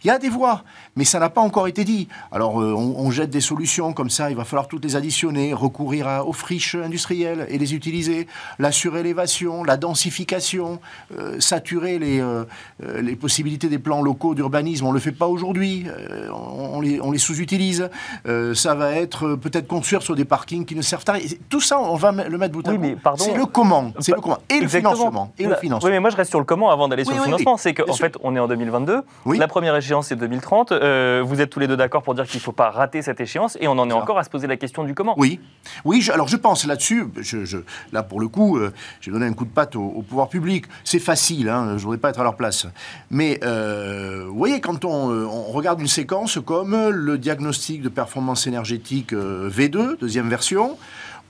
Il 0.03 0.07
y 0.07 0.09
a 0.11 0.17
des 0.19 0.29
voies, 0.29 0.63
mais 0.95 1.03
ça 1.05 1.19
n'a 1.19 1.29
pas 1.29 1.41
encore 1.41 1.67
été 1.67 1.83
dit. 1.83 2.07
Alors, 2.31 2.61
euh, 2.61 2.73
on, 2.73 2.95
on 2.97 3.11
jette 3.11 3.29
des 3.29 3.41
solutions 3.41 3.93
comme 3.93 4.09
ça, 4.09 4.29
il 4.29 4.35
va 4.35 4.43
falloir 4.45 4.67
toutes 4.67 4.83
les 4.83 4.95
additionner, 4.95 5.53
recourir 5.53 6.07
à- 6.07 6.25
aux 6.25 6.33
friches 6.33 6.75
industrielles 6.75 7.45
et 7.49 7.57
les 7.57 7.73
utiliser, 7.75 8.27
la 8.59 8.71
surélévation, 8.71 9.63
la 9.63 9.77
densification, 9.77 10.79
euh, 11.17 11.39
saturer 11.39 11.99
les, 11.99 12.19
euh, 12.21 12.43
les 13.01 13.15
possibilités 13.15 13.69
des 13.69 13.79
plans 13.79 14.01
locaux 14.01 14.35
d'urbanisme. 14.35 14.85
On 14.85 14.89
ne 14.89 14.93
le 14.95 14.99
fait 14.99 15.11
pas 15.11 15.27
aujourd'hui, 15.27 15.85
on, 16.31 16.77
on 16.77 16.81
les, 16.81 17.01
on 17.01 17.11
les 17.11 17.17
sous-utilise. 17.19 17.89
Ça 18.53 18.75
va 18.75 18.91
être 18.93 19.35
peut-être 19.35 19.67
construire 19.67 20.01
sur 20.01 20.15
des 20.15 20.25
parkings 20.25 20.65
qui 20.65 20.75
ne 20.75 20.81
servent 20.81 21.03
à 21.07 21.13
rien. 21.13 21.27
Tout 21.49 21.61
ça, 21.61 21.79
on 21.79 21.95
va 21.95 22.11
le 22.11 22.37
mettre 22.37 22.53
bout 22.53 22.67
à 22.67 22.71
Oui, 22.71 22.77
bout. 22.77 22.97
C'est 23.17 23.33
le 23.35 23.45
comment, 23.45 23.91
c'est 23.99 24.13
le 24.13 24.21
comment. 24.21 24.37
Et 24.49 24.55
Exactement. 24.55 24.91
le 24.91 24.97
financement. 24.97 25.33
Et 25.39 25.45
le 25.45 25.55
financement. 25.55 25.85
Oui, 25.87 25.91
mais 25.91 25.99
moi 25.99 26.09
je 26.09 26.15
reste 26.17 26.29
sur 26.29 26.39
le 26.39 26.45
comment 26.45 26.69
avant 26.69 26.87
d'aller 26.87 27.03
sur 27.03 27.13
Oui, 27.13 27.19
le 27.19 27.23
financement. 27.25 27.57
C'est 27.57 27.73
qu'en 27.73 27.93
fait, 27.93 28.15
on 28.23 28.35
est 28.35 28.39
en 28.39 28.47
2022. 28.47 29.01
Oui. 29.25 29.37
La 29.37 29.47
première 29.47 29.75
échéance, 29.75 29.96
c'est 30.01 30.15
2030. 30.15 30.71
Euh, 30.71 31.21
vous 31.25 31.41
êtes 31.41 31.49
tous 31.49 31.59
les 31.59 31.67
deux 31.67 31.77
d'accord 31.77 32.03
pour 32.03 32.15
dire 32.15 32.25
qu'il 32.25 32.37
ne 32.39 32.43
faut 32.43 32.51
pas 32.51 32.69
rater 32.69 33.01
cette 33.01 33.19
échéance 33.19 33.57
et 33.61 33.67
on 33.67 33.73
en 33.79 33.89
est 33.89 33.93
encore 33.93 34.17
à 34.19 34.23
se 34.23 34.29
poser 34.29 34.47
la 34.47 34.57
question 34.57 34.83
du 34.83 34.93
comment. 34.93 35.13
Oui, 35.17 35.39
oui. 35.85 36.01
je- 36.01 36.11
alors 36.11 36.27
je 36.27 36.37
pense 36.37 36.65
là-dessus. 36.65 37.05
Je, 37.17 37.45
je- 37.45 37.57
là 37.91 38.03
pour 38.03 38.19
le 38.19 38.27
coup, 38.27 38.57
euh, 38.57 38.71
j'ai 39.01 39.11
donné 39.11 39.25
un 39.25 39.33
coup 39.33 39.45
de 39.45 39.49
patte 39.51 39.75
au, 39.75 39.83
au 39.83 40.01
pouvoir 40.01 40.29
public. 40.29 40.65
C'est 40.83 40.99
facile. 40.99 41.49
Hein, 41.49 41.69
je 41.69 41.73
ne 41.73 41.79
voudrais 41.79 41.97
pas 41.97 42.09
être 42.09 42.19
à 42.19 42.23
leur 42.23 42.35
place. 42.35 42.67
Mais 43.11 43.39
euh, 43.43 44.25
vous 44.27 44.37
voyez, 44.37 44.61
quand 44.61 44.85
on, 44.85 45.09
on 45.11 45.43
regarde 45.51 45.79
une 45.81 45.87
séquence 45.87 46.39
comme 46.45 46.75
le 46.89 47.17
diagnostic 47.17 47.81
de 47.81 47.89
performance 47.89 48.47
énergétique 48.47 49.13
euh, 49.13 49.49
V2, 49.49 49.97
deuxième 49.99 50.29
version. 50.29 50.77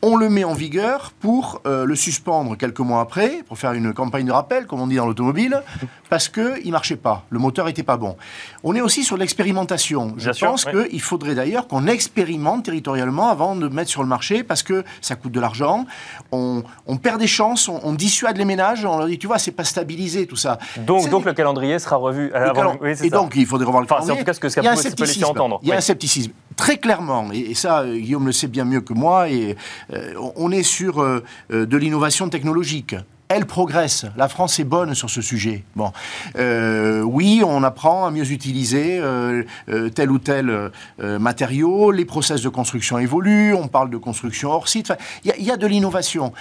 On 0.04 0.16
le 0.16 0.30
met 0.30 0.44
en 0.44 0.54
vigueur 0.54 1.12
pour 1.20 1.60
euh, 1.66 1.84
le 1.84 1.96
suspendre 1.96 2.56
quelques 2.56 2.80
mois 2.82 3.02
après, 3.02 3.42
pour 3.48 3.58
faire 3.58 3.74
une 3.74 3.94
campagne 3.94 4.28
de 4.28 4.32
rappel, 4.32 4.68
comme 4.68 4.80
on 4.80 4.86
dit 4.88 4.96
dans 4.98 5.08
l'automobile, 5.08 5.64
parce 6.10 6.30
qu'il 6.30 6.44
ne 6.68 6.72
marchait 6.72 6.96
pas, 6.98 7.24
le 7.32 7.40
moteur 7.40 7.66
n'était 7.66 7.82
pas 7.82 7.98
bon. 7.98 8.16
On 8.64 8.76
est 8.76 8.82
aussi 8.82 9.04
sur 9.04 9.18
l'expérimentation. 9.18 10.14
Je 10.18 10.30
Bien 10.30 10.50
pense 10.50 10.66
qu'il 10.66 11.02
faudrait 11.02 11.34
d'ailleurs 11.34 11.68
qu'on 11.68 11.88
expérimente 11.88 12.66
territorialement 12.66 13.30
avant 13.30 13.56
de 13.56 13.68
mettre 13.70 13.90
sur 13.90 14.04
le 14.04 14.08
marché, 14.08 14.44
parce 14.44 14.62
que 14.62 14.84
ça 15.02 15.16
coûte 15.16 15.32
de 15.32 15.40
l'argent, 15.40 15.86
on, 16.32 16.62
on 16.86 16.98
perd 16.98 17.20
des 17.20 17.26
chances, 17.28 17.68
on, 17.68 17.80
on 17.84 17.94
dissuade 17.94 18.38
les 18.38 18.46
ménages, 18.46 18.86
on 18.86 19.00
leur 19.00 19.08
dit, 19.08 19.18
tu 19.18 19.26
vois, 19.26 19.40
c'est 19.40 19.52
pas 19.52 19.64
stabilisé 19.64 20.28
tout 20.28 20.36
ça. 20.36 20.60
Donc, 20.78 21.10
donc 21.10 21.26
le 21.26 21.34
calendrier 21.34 21.80
sera 21.80 21.96
revu. 21.96 22.32
à 22.34 22.54
oui, 22.82 22.96
c'est 22.96 23.08
et 23.08 23.10
ça. 23.10 23.18
donc, 23.18 23.34
il 23.36 23.48
faudrait 23.48 23.66
revoir 23.66 23.82
le 23.82 23.88
Enfin, 23.92 23.96
c'est 24.06 24.12
en 24.12 24.16
calendrier. 24.16 24.20
tout 24.20 24.26
cas 24.26 24.34
ce 24.34 24.40
que 24.40 24.50
ça 24.50 24.62
Il 24.62 24.66
y 24.66 24.68
a 24.68 24.72
un 24.74 24.76
peut- 24.76 24.96
peut 24.96 25.26
entendre, 25.26 25.60
Il 25.64 25.70
y 25.70 25.72
a 25.72 25.74
oui. 25.74 25.78
un 25.80 25.82
scepticisme. 25.82 26.32
Très 26.56 26.78
clairement, 26.78 27.30
et, 27.32 27.52
et 27.52 27.54
ça, 27.54 27.82
euh, 27.82 27.98
Guillaume 28.00 28.26
le 28.26 28.32
sait 28.32 28.48
bien 28.48 28.66
mieux 28.66 28.82
que 28.82 28.94
moi, 28.94 29.30
et 29.30 29.56
euh, 29.87 29.87
on 30.36 30.52
est 30.52 30.64
sur 30.64 31.02
euh, 31.02 31.24
euh, 31.52 31.66
de 31.66 31.78
l'innovation 31.78 32.30
technologique. 32.30 32.96
Elle 33.30 33.46
progresse. 33.46 34.06
La 34.16 34.30
France 34.30 34.58
est 34.60 34.64
bonne 34.64 34.96
sur 34.96 35.10
ce 35.10 35.22
sujet. 35.22 35.64
Bon, 35.76 35.92
Euh, 36.38 37.02
oui, 37.02 37.42
on 37.46 37.62
apprend 37.64 38.06
à 38.06 38.12
mieux 38.12 38.32
utiliser 38.32 39.00
euh, 39.00 39.44
euh, 39.68 39.90
tel 39.90 40.12
ou 40.12 40.18
tel 40.18 40.50
euh, 40.50 41.20
matériau. 41.20 41.92
Les 41.92 42.06
process 42.06 42.42
de 42.42 42.50
construction 42.50 42.98
évoluent. 43.00 43.54
On 43.54 43.68
parle 43.68 43.90
de 43.90 43.98
construction 43.98 44.52
hors 44.52 44.70
site. 44.70 44.94
Il 45.26 45.44
y 45.44 45.52
a 45.52 45.58
de 45.58 45.68
l'innovation. 45.68 46.32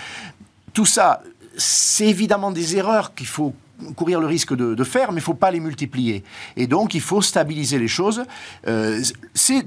Tout 0.74 0.86
ça, 0.86 1.22
c'est 1.56 2.06
évidemment 2.06 2.52
des 2.52 2.76
erreurs 2.76 3.14
qu'il 3.14 3.26
faut 3.26 3.52
courir 3.96 4.20
le 4.20 4.26
risque 4.26 4.54
de, 4.54 4.84
faire, 4.84 5.08
mais 5.08 5.16
il 5.16 5.22
ne 5.22 5.24
faut 5.24 5.34
pas 5.34 5.50
les 5.50 5.60
multiplier. 5.60 6.22
Et 6.56 6.66
donc, 6.66 6.94
il 6.94 7.00
faut 7.00 7.22
stabiliser 7.22 7.78
les 7.78 7.88
choses. 7.88 8.24
Euh, 8.66 9.02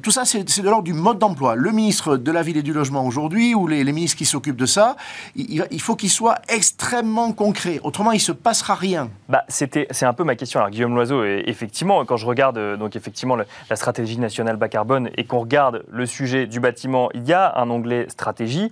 tout 0.02 0.12
ça, 0.12 0.26
c'est 0.26 0.43
de 0.43 0.69
l'ordre 0.69 0.84
du 0.84 0.93
mode 0.93 1.19
d'emploi. 1.19 1.56
Le 1.56 1.72
ministre 1.72 2.17
de 2.17 2.32
la 2.32 2.41
Ville 2.41 2.58
et 2.58 2.62
du 2.63 2.74
Logement 2.74 3.06
aujourd'hui, 3.06 3.54
ou 3.54 3.67
les, 3.67 3.84
ministres 3.84 4.17
qui 4.17 4.26
s'occupent 4.26 4.56
de 4.56 4.65
ça, 4.65 4.95
il, 5.36 5.82
faut 5.82 5.95
qu'ils 5.95 6.10
soient 6.10 6.38
extrêmement 6.48 7.32
concrets. 7.34 7.80
Autrement, 7.84 8.12
il 8.12 8.17
ne 8.17 8.22
se 8.22 8.32
passera 8.32 8.76
rien. 8.76 9.10
Bah, 9.28 9.43
C'est 9.50 10.04
un 10.04 10.13
peu 10.13 10.24
ma 10.24 10.36
question. 10.36 10.60
Alors, 10.60 10.69
Guillaume 10.69 10.95
Loiseau, 10.95 11.24
effectivement, 11.24 12.06
quand 12.06 12.17
je 12.17 12.26
regarde 12.26 12.58
euh, 12.58 12.78
donc, 12.78 12.95
effectivement, 12.95 13.36
la 13.36 13.76
stratégie 13.76 14.17
nationale 14.17 14.58
bas 14.58 14.69
carbone 14.69 15.10
et 15.17 15.26
qu'on 15.26 15.39
regarde 15.39 15.84
le 15.91 16.06
sujet 16.06 16.48
du 16.48 16.60
bâtiment, 16.60 17.10
il 17.13 17.28
y 17.28 17.34
a 17.34 17.58
un 17.58 17.69
onglet 17.69 18.08
stratégie. 18.10 18.72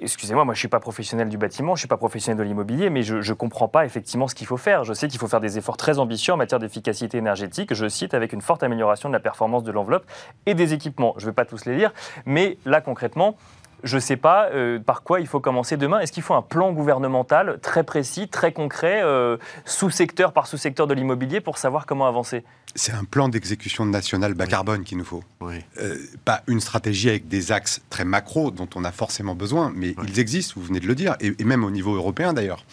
Excusez-moi, 0.00 0.44
moi, 0.44 0.54
je 0.54 0.58
ne 0.58 0.60
suis 0.60 0.68
pas 0.68 0.80
professionnel 0.80 1.28
du 1.28 1.38
bâtiment, 1.38 1.74
je 1.74 1.78
ne 1.78 1.80
suis 1.80 1.88
pas 1.88 1.96
professionnel 1.96 2.38
de 2.38 2.42
l'immobilier, 2.42 2.90
mais 2.90 3.02
je 3.02 3.16
ne 3.16 3.34
comprends 3.34 3.68
pas 3.68 3.84
effectivement 3.84 4.28
ce 4.28 4.34
qu'il 4.34 4.46
faut 4.46 4.56
faire. 4.56 4.73
Je 4.82 4.92
sais 4.92 5.08
qu'il 5.08 5.20
faut 5.20 5.28
faire 5.28 5.40
des 5.40 5.58
efforts 5.58 5.76
très 5.76 5.98
ambitieux 5.98 6.32
en 6.32 6.36
matière 6.36 6.58
d'efficacité 6.58 7.18
énergétique. 7.18 7.74
Je 7.74 7.88
cite 7.88 8.14
avec 8.14 8.32
une 8.32 8.40
forte 8.40 8.62
amélioration 8.62 9.08
de 9.08 9.14
la 9.14 9.20
performance 9.20 9.62
de 9.62 9.72
l'enveloppe 9.72 10.04
et 10.46 10.54
des 10.54 10.72
équipements. 10.72 11.14
Je 11.18 11.24
ne 11.24 11.30
vais 11.30 11.34
pas 11.34 11.44
tous 11.44 11.64
les 11.66 11.76
lire, 11.76 11.92
mais 12.26 12.58
là, 12.64 12.80
concrètement, 12.80 13.36
je 13.84 13.96
ne 13.96 14.00
sais 14.00 14.16
pas 14.16 14.48
euh, 14.50 14.78
par 14.78 15.02
quoi 15.02 15.20
il 15.20 15.26
faut 15.26 15.40
commencer 15.40 15.76
demain. 15.76 16.00
Est-ce 16.00 16.10
qu'il 16.10 16.22
faut 16.22 16.34
un 16.34 16.42
plan 16.42 16.72
gouvernemental 16.72 17.58
très 17.60 17.84
précis, 17.84 18.28
très 18.28 18.52
concret, 18.52 19.02
euh, 19.02 19.36
sous-secteur 19.66 20.32
par 20.32 20.46
sous-secteur 20.46 20.86
de 20.86 20.94
l'immobilier 20.94 21.40
pour 21.40 21.58
savoir 21.58 21.84
comment 21.84 22.06
avancer? 22.06 22.44
C'est 22.74 22.92
un 22.92 23.04
plan 23.04 23.28
d'exécution 23.28 23.84
national 23.84 24.34
bas 24.34 24.46
carbone 24.46 24.84
qu'il 24.84 24.98
nous 24.98 25.04
faut. 25.04 25.22
Euh, 25.42 25.98
pas 26.24 26.42
une 26.46 26.60
stratégie 26.60 27.10
avec 27.10 27.28
des 27.28 27.52
axes 27.52 27.82
très 27.90 28.04
macro 28.04 28.50
dont 28.50 28.68
on 28.74 28.84
a 28.84 28.90
forcément 28.90 29.34
besoin, 29.34 29.70
mais 29.74 29.94
ils 30.08 30.18
existent, 30.18 30.54
vous 30.56 30.66
venez 30.66 30.80
de 30.80 30.86
le 30.86 30.94
dire, 30.94 31.16
et, 31.20 31.34
et 31.38 31.44
même 31.44 31.62
au 31.62 31.70
niveau 31.70 31.94
européen 31.94 32.32
d'ailleurs 32.32 32.64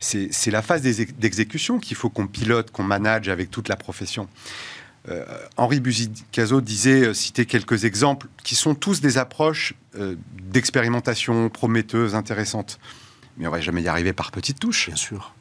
c'est 0.00 0.50
la 0.50 0.62
phase 0.62 0.82
d'exécution 0.82 1.78
qu'il 1.78 1.96
faut 1.96 2.10
qu'on 2.10 2.26
pilote, 2.26 2.70
qu'on 2.70 2.84
manage 2.84 3.28
avec 3.28 3.50
toute 3.50 3.68
la 3.68 3.76
profession. 3.76 4.28
Euh, 5.08 5.24
Henri 5.56 5.80
Buzicazo 5.80 6.60
disait, 6.60 7.06
euh, 7.06 7.14
citer 7.14 7.46
quelques 7.46 7.84
exemples, 7.84 8.26
qui 8.44 8.54
sont 8.54 8.74
tous 8.74 9.00
des 9.00 9.16
approches 9.16 9.74
euh, 9.96 10.16
d'expérimentation 10.42 11.48
prometteuses, 11.48 12.14
intéressantes. 12.14 12.78
Mais 13.38 13.46
on 13.46 13.50
va 13.50 13.60
jamais 13.60 13.82
y 13.82 13.88
arriver 13.88 14.12
par 14.12 14.30
petites 14.30 14.58
touches. 14.58 14.86
Bien 14.86 14.96
sûr. 14.96 15.34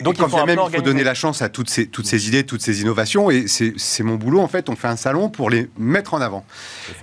Donc, 0.00 0.18
il 0.18 0.28
faut, 0.28 0.46
même, 0.46 0.58
il 0.68 0.76
faut 0.76 0.82
donner 0.82 1.04
la 1.04 1.14
chance 1.14 1.42
à 1.42 1.48
toutes 1.48 1.70
ces, 1.70 1.86
toutes 1.86 2.06
ces 2.06 2.28
idées, 2.28 2.44
toutes 2.44 2.62
ces 2.62 2.82
innovations. 2.82 3.30
Et 3.30 3.46
c'est 3.46 4.02
mon 4.02 4.16
boulot, 4.16 4.40
en 4.40 4.48
fait. 4.48 4.68
On 4.68 4.76
fait 4.76 4.88
un 4.88 4.96
salon 4.96 5.28
pour 5.28 5.50
les 5.50 5.70
mettre 5.78 6.14
en 6.14 6.20
avant. 6.20 6.44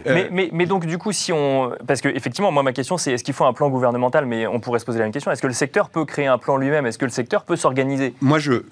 Mais, 0.06 0.30
mais, 0.32 0.50
mais, 0.52 0.66
donc, 0.66 0.86
du 0.86 0.98
coup, 0.98 1.12
si 1.12 1.32
on. 1.32 1.74
Parce 1.88 2.02
que, 2.02 2.10
effectivement, 2.10 2.52
moi, 2.52 2.64
ma 2.64 2.74
question, 2.74 2.98
c'est 2.98 3.14
est-ce 3.14 3.24
qu'il 3.24 3.34
faut 3.34 3.46
un 3.46 3.54
plan 3.54 3.70
gouvernemental? 3.70 4.26
Mais 4.26 4.48
on 4.48 4.60
pourrait 4.60 4.80
se 4.80 4.86
poser 4.86 5.00
la 5.00 5.06
même 5.06 5.14
question. 5.14 5.32
Est-ce 5.32 5.42
que 5.42 5.48
le 5.48 5.54
secteur 5.54 5.90
peut 5.90 6.06
créer 6.06 6.28
un 6.28 6.38
plan 6.38 6.58
lui-même? 6.58 6.86
Est-ce 6.86 6.98
que 6.98 7.06
le 7.06 7.12
secteur 7.12 7.44
peut 7.44 7.56
s'organiser? 7.56 8.14
Moi, 8.22 8.40
je, 8.40 8.64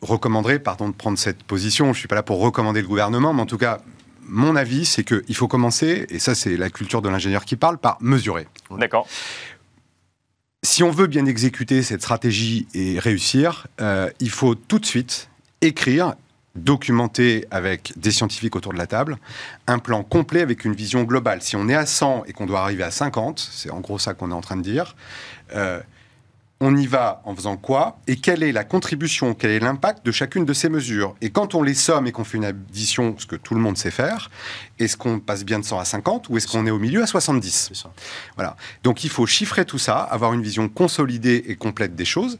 recommanderais, 0.00 0.58
pardon 0.58 0.88
de 0.88 0.94
prendre 0.94 1.18
cette 1.18 1.42
position, 1.42 1.86
je 1.86 1.90
ne 1.90 1.94
suis 1.94 2.08
pas 2.08 2.14
là 2.14 2.22
pour 2.22 2.40
recommander 2.40 2.82
le 2.82 2.88
gouvernement, 2.88 3.32
mais 3.32 3.42
en 3.42 3.46
tout 3.46 3.58
cas, 3.58 3.78
mon 4.28 4.56
avis, 4.56 4.84
c'est 4.84 5.04
qu'il 5.04 5.34
faut 5.34 5.48
commencer, 5.48 6.06
et 6.10 6.18
ça 6.18 6.34
c'est 6.34 6.56
la 6.56 6.70
culture 6.70 7.02
de 7.02 7.08
l'ingénieur 7.08 7.44
qui 7.44 7.56
parle, 7.56 7.78
par 7.78 7.96
mesurer. 8.00 8.46
D'accord. 8.70 9.06
Si 10.66 10.82
on 10.82 10.90
veut 10.90 11.06
bien 11.06 11.26
exécuter 11.26 11.84
cette 11.84 12.02
stratégie 12.02 12.66
et 12.74 12.98
réussir, 12.98 13.68
euh, 13.80 14.10
il 14.18 14.30
faut 14.30 14.56
tout 14.56 14.80
de 14.80 14.84
suite 14.84 15.30
écrire, 15.60 16.16
documenter 16.56 17.46
avec 17.52 17.92
des 17.94 18.10
scientifiques 18.10 18.56
autour 18.56 18.72
de 18.72 18.78
la 18.78 18.88
table, 18.88 19.16
un 19.68 19.78
plan 19.78 20.02
complet 20.02 20.40
avec 20.40 20.64
une 20.64 20.74
vision 20.74 21.04
globale. 21.04 21.40
Si 21.40 21.54
on 21.54 21.68
est 21.68 21.76
à 21.76 21.86
100 21.86 22.24
et 22.26 22.32
qu'on 22.32 22.46
doit 22.46 22.62
arriver 22.62 22.82
à 22.82 22.90
50, 22.90 23.38
c'est 23.38 23.70
en 23.70 23.78
gros 23.78 24.00
ça 24.00 24.14
qu'on 24.14 24.32
est 24.32 24.34
en 24.34 24.40
train 24.40 24.56
de 24.56 24.62
dire, 24.62 24.96
euh, 25.54 25.78
on 26.60 26.74
y 26.76 26.86
va 26.86 27.20
en 27.24 27.34
faisant 27.34 27.56
quoi 27.56 27.98
et 28.06 28.16
quelle 28.16 28.42
est 28.42 28.52
la 28.52 28.64
contribution, 28.64 29.34
quel 29.34 29.50
est 29.50 29.60
l'impact 29.60 30.04
de 30.06 30.12
chacune 30.12 30.44
de 30.44 30.52
ces 30.52 30.68
mesures? 30.68 31.14
Et 31.20 31.30
quand 31.30 31.54
on 31.54 31.62
les 31.62 31.74
somme 31.74 32.06
et 32.06 32.12
qu'on 32.12 32.24
fait 32.24 32.38
une 32.38 32.44
addition, 32.44 33.14
ce 33.18 33.26
que 33.26 33.36
tout 33.36 33.54
le 33.54 33.60
monde 33.60 33.76
sait 33.76 33.90
faire, 33.90 34.30
est-ce 34.78 34.96
qu'on 34.96 35.20
passe 35.20 35.44
bien 35.44 35.58
de 35.58 35.64
100 35.64 35.78
à 35.78 35.84
50 35.84 36.28
ou 36.28 36.36
est-ce 36.38 36.46
qu'on 36.46 36.66
est 36.66 36.70
au 36.70 36.78
milieu 36.78 37.02
à 37.02 37.06
70 37.06 37.84
Voilà. 38.36 38.56
Donc 38.82 39.04
il 39.04 39.10
faut 39.10 39.26
chiffrer 39.26 39.64
tout 39.64 39.78
ça, 39.78 39.98
avoir 39.98 40.32
une 40.32 40.42
vision 40.42 40.68
consolidée 40.68 41.44
et 41.46 41.56
complète 41.56 41.94
des 41.94 42.06
choses. 42.06 42.38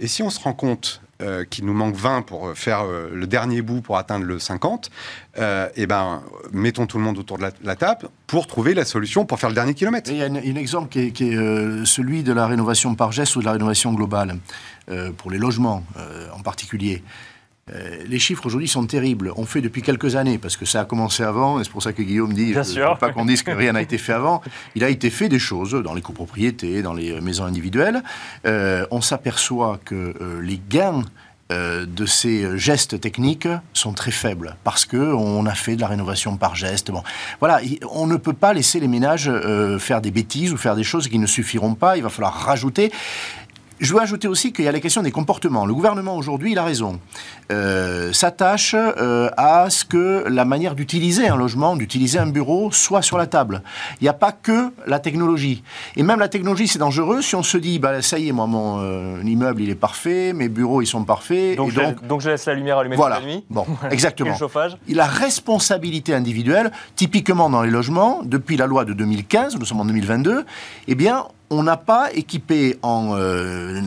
Et 0.00 0.08
si 0.08 0.22
on 0.22 0.30
se 0.30 0.40
rend 0.40 0.54
compte 0.54 1.00
euh, 1.22 1.44
qu'il 1.44 1.66
nous 1.66 1.72
manque 1.72 1.94
20 1.94 2.22
pour 2.22 2.48
euh, 2.48 2.54
faire 2.54 2.82
euh, 2.82 3.08
le 3.12 3.26
dernier 3.26 3.62
bout 3.62 3.80
pour 3.80 3.96
atteindre 3.96 4.24
le 4.24 4.38
50, 4.38 4.90
et 5.36 5.40
eh 5.76 5.86
ben, 5.86 6.22
mettons 6.52 6.86
tout 6.86 6.98
le 6.98 7.04
monde 7.04 7.16
autour 7.16 7.38
de 7.38 7.44
la, 7.62 7.76
table 7.76 8.08
pour 8.26 8.46
trouver 8.46 8.74
la 8.74 8.84
solution 8.84 9.24
pour 9.24 9.40
faire 9.40 9.48
le 9.48 9.54
dernier 9.54 9.72
kilomètre. 9.72 10.10
Il 10.10 10.18
y 10.18 10.22
a 10.22 10.26
un, 10.26 10.34
exemple 10.34 10.88
qui 10.90 11.00
est, 11.00 11.84
celui 11.86 12.22
de 12.22 12.34
la 12.34 12.46
rénovation 12.46 12.94
par 12.94 13.12
geste 13.12 13.36
ou 13.36 13.40
de 13.40 13.46
la 13.46 13.52
rénovation 13.52 13.94
globale, 13.94 14.36
pour 15.16 15.30
les 15.30 15.38
logements 15.38 15.84
en 16.36 16.40
particulier. 16.42 17.02
Euh, 17.74 17.96
les 18.06 18.18
chiffres 18.18 18.46
aujourd'hui 18.46 18.68
sont 18.68 18.86
terribles. 18.86 19.32
On 19.36 19.46
fait 19.46 19.60
depuis 19.60 19.82
quelques 19.82 20.16
années, 20.16 20.38
parce 20.38 20.56
que 20.56 20.64
ça 20.64 20.80
a 20.80 20.84
commencé 20.84 21.22
avant, 21.22 21.60
et 21.60 21.64
c'est 21.64 21.70
pour 21.70 21.82
ça 21.82 21.92
que 21.92 22.02
Guillaume 22.02 22.32
dit, 22.32 22.52
Bien 22.52 22.62
ne 22.62 22.98
pas 22.98 23.10
qu'on 23.10 23.24
dise 23.24 23.42
que 23.42 23.50
rien 23.50 23.72
n'a 23.72 23.82
été 23.82 23.98
fait 23.98 24.12
avant. 24.12 24.42
Il 24.74 24.84
a 24.84 24.88
été 24.88 25.10
fait 25.10 25.28
des 25.28 25.38
choses 25.38 25.72
dans 25.72 25.94
les 25.94 26.02
copropriétés, 26.02 26.82
dans 26.82 26.94
les 26.94 27.20
maisons 27.20 27.44
individuelles. 27.44 28.02
Euh, 28.46 28.86
on 28.90 29.00
s'aperçoit 29.00 29.80
que 29.84 30.14
euh, 30.20 30.40
les 30.42 30.60
gains 30.68 31.04
de 31.50 32.06
ces 32.06 32.56
gestes 32.56 32.98
techniques 32.98 33.46
sont 33.74 33.92
très 33.92 34.10
faibles 34.10 34.56
parce 34.64 34.86
que 34.86 34.96
on 34.96 35.44
a 35.44 35.52
fait 35.52 35.76
de 35.76 35.82
la 35.82 35.86
rénovation 35.86 36.38
par 36.38 36.56
geste. 36.56 36.90
Bon, 36.90 37.02
voilà, 37.40 37.60
on 37.90 38.06
ne 38.06 38.16
peut 38.16 38.32
pas 38.32 38.54
laisser 38.54 38.80
les 38.80 38.88
ménages 38.88 39.30
faire 39.78 40.00
des 40.00 40.10
bêtises 40.10 40.54
ou 40.54 40.56
faire 40.56 40.74
des 40.74 40.82
choses 40.82 41.08
qui 41.08 41.18
ne 41.18 41.26
suffiront 41.26 41.74
pas. 41.74 41.98
Il 41.98 42.04
va 42.04 42.08
falloir 42.08 42.32
rajouter. 42.32 42.90
Je 43.82 43.94
veux 43.94 44.00
ajouter 44.00 44.28
aussi 44.28 44.52
qu'il 44.52 44.64
y 44.64 44.68
a 44.68 44.72
la 44.72 44.78
question 44.78 45.02
des 45.02 45.10
comportements. 45.10 45.66
Le 45.66 45.74
gouvernement 45.74 46.16
aujourd'hui, 46.16 46.52
il 46.52 46.58
a 46.58 46.62
raison, 46.62 47.00
euh, 47.50 48.12
s'attache 48.12 48.76
euh, 48.76 49.28
à 49.36 49.70
ce 49.70 49.84
que 49.84 50.24
la 50.28 50.44
manière 50.44 50.76
d'utiliser 50.76 51.26
un 51.26 51.34
logement, 51.34 51.74
d'utiliser 51.74 52.20
un 52.20 52.28
bureau, 52.28 52.70
soit 52.70 53.02
sur 53.02 53.18
la 53.18 53.26
table. 53.26 53.60
Il 54.00 54.04
n'y 54.04 54.08
a 54.08 54.12
pas 54.12 54.30
que 54.30 54.72
la 54.86 55.00
technologie. 55.00 55.64
Et 55.96 56.04
même 56.04 56.20
la 56.20 56.28
technologie, 56.28 56.68
c'est 56.68 56.78
dangereux 56.78 57.22
si 57.22 57.34
on 57.34 57.42
se 57.42 57.58
dit, 57.58 57.80
bah, 57.80 58.02
ça 58.02 58.20
y 58.20 58.28
est, 58.28 58.32
moi, 58.32 58.46
mon 58.46 58.78
euh, 58.78 59.20
immeuble, 59.24 59.62
il 59.62 59.70
est 59.70 59.74
parfait, 59.74 60.32
mes 60.32 60.48
bureaux, 60.48 60.80
ils 60.80 60.86
sont 60.86 61.02
parfaits. 61.02 61.56
Donc, 61.56 61.72
je, 61.72 61.80
donc, 62.06 62.20
je 62.20 62.30
laisse 62.30 62.46
la 62.46 62.54
lumière 62.54 62.78
allumée 62.78 62.94
voilà. 62.94 63.16
toute 63.16 63.24
la 63.26 63.32
nuit 63.32 63.44
Bon, 63.50 63.66
exactement. 63.90 64.30
le 64.30 64.36
chauffage 64.36 64.76
La 64.88 65.06
responsabilité 65.06 66.14
individuelle, 66.14 66.70
typiquement 66.94 67.50
dans 67.50 67.62
les 67.62 67.70
logements, 67.70 68.20
depuis 68.22 68.56
la 68.56 68.68
loi 68.68 68.84
de 68.84 68.92
2015, 68.92 69.58
nous 69.58 69.64
sommes 69.64 69.80
en 69.80 69.86
2022, 69.86 70.44
eh 70.86 70.94
bien, 70.94 71.24
on 71.52 71.62
n'a 71.62 71.76
pas 71.76 72.12
équipé 72.14 72.78
en 72.82 73.10
euh, 73.12 73.80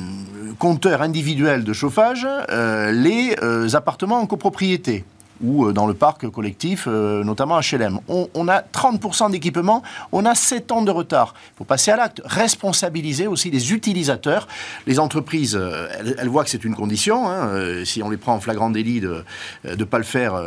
compteur 0.59 1.01
individuel 1.01 1.63
de 1.63 1.73
chauffage 1.73 2.25
euh, 2.51 2.91
les 2.91 3.35
euh, 3.41 3.67
appartements 3.73 4.19
en 4.19 4.27
copropriété 4.27 5.03
ou 5.43 5.65
euh, 5.65 5.73
dans 5.73 5.87
le 5.87 5.93
parc 5.93 6.27
collectif, 6.29 6.85
euh, 6.87 7.23
notamment 7.23 7.59
HLM. 7.59 7.99
On, 8.07 8.29
on 8.33 8.47
a 8.47 8.61
30% 8.61 9.31
d'équipement, 9.31 9.83
on 10.11 10.25
a 10.25 10.35
7 10.35 10.71
ans 10.71 10.81
de 10.81 10.91
retard. 10.91 11.33
Il 11.53 11.57
faut 11.59 11.63
passer 11.63 11.91
à 11.91 11.97
l'acte, 11.97 12.21
responsabiliser 12.25 13.27
aussi 13.27 13.51
les 13.51 13.73
utilisateurs. 13.73 14.47
Les 14.87 14.99
entreprises, 14.99 15.55
euh, 15.55 15.87
elles, 16.17 16.29
voient 16.29 16.43
que 16.43 16.49
c'est 16.49 16.63
une 16.63 16.75
condition. 16.75 17.29
Hein, 17.29 17.49
si 17.85 18.03
on 18.03 18.09
les 18.09 18.17
prend 18.17 18.33
en 18.33 18.39
flagrant 18.39 18.69
délit 18.69 18.99
de 18.99 19.23
ne 19.63 19.83
pas 19.83 19.97
le 19.97 20.03
faire, 20.03 20.41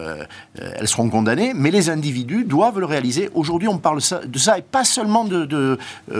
elles 0.56 0.88
seront 0.88 1.08
condamnées. 1.08 1.52
Mais 1.54 1.70
les 1.70 1.90
individus 1.90 2.44
doivent 2.44 2.78
le 2.78 2.86
réaliser. 2.86 3.30
Aujourd'hui, 3.34 3.68
on 3.68 3.78
parle 3.78 3.98
de 3.98 4.38
ça 4.38 4.58
et 4.58 4.62
pas 4.62 4.84
seulement 4.84 5.24
de, 5.24 5.78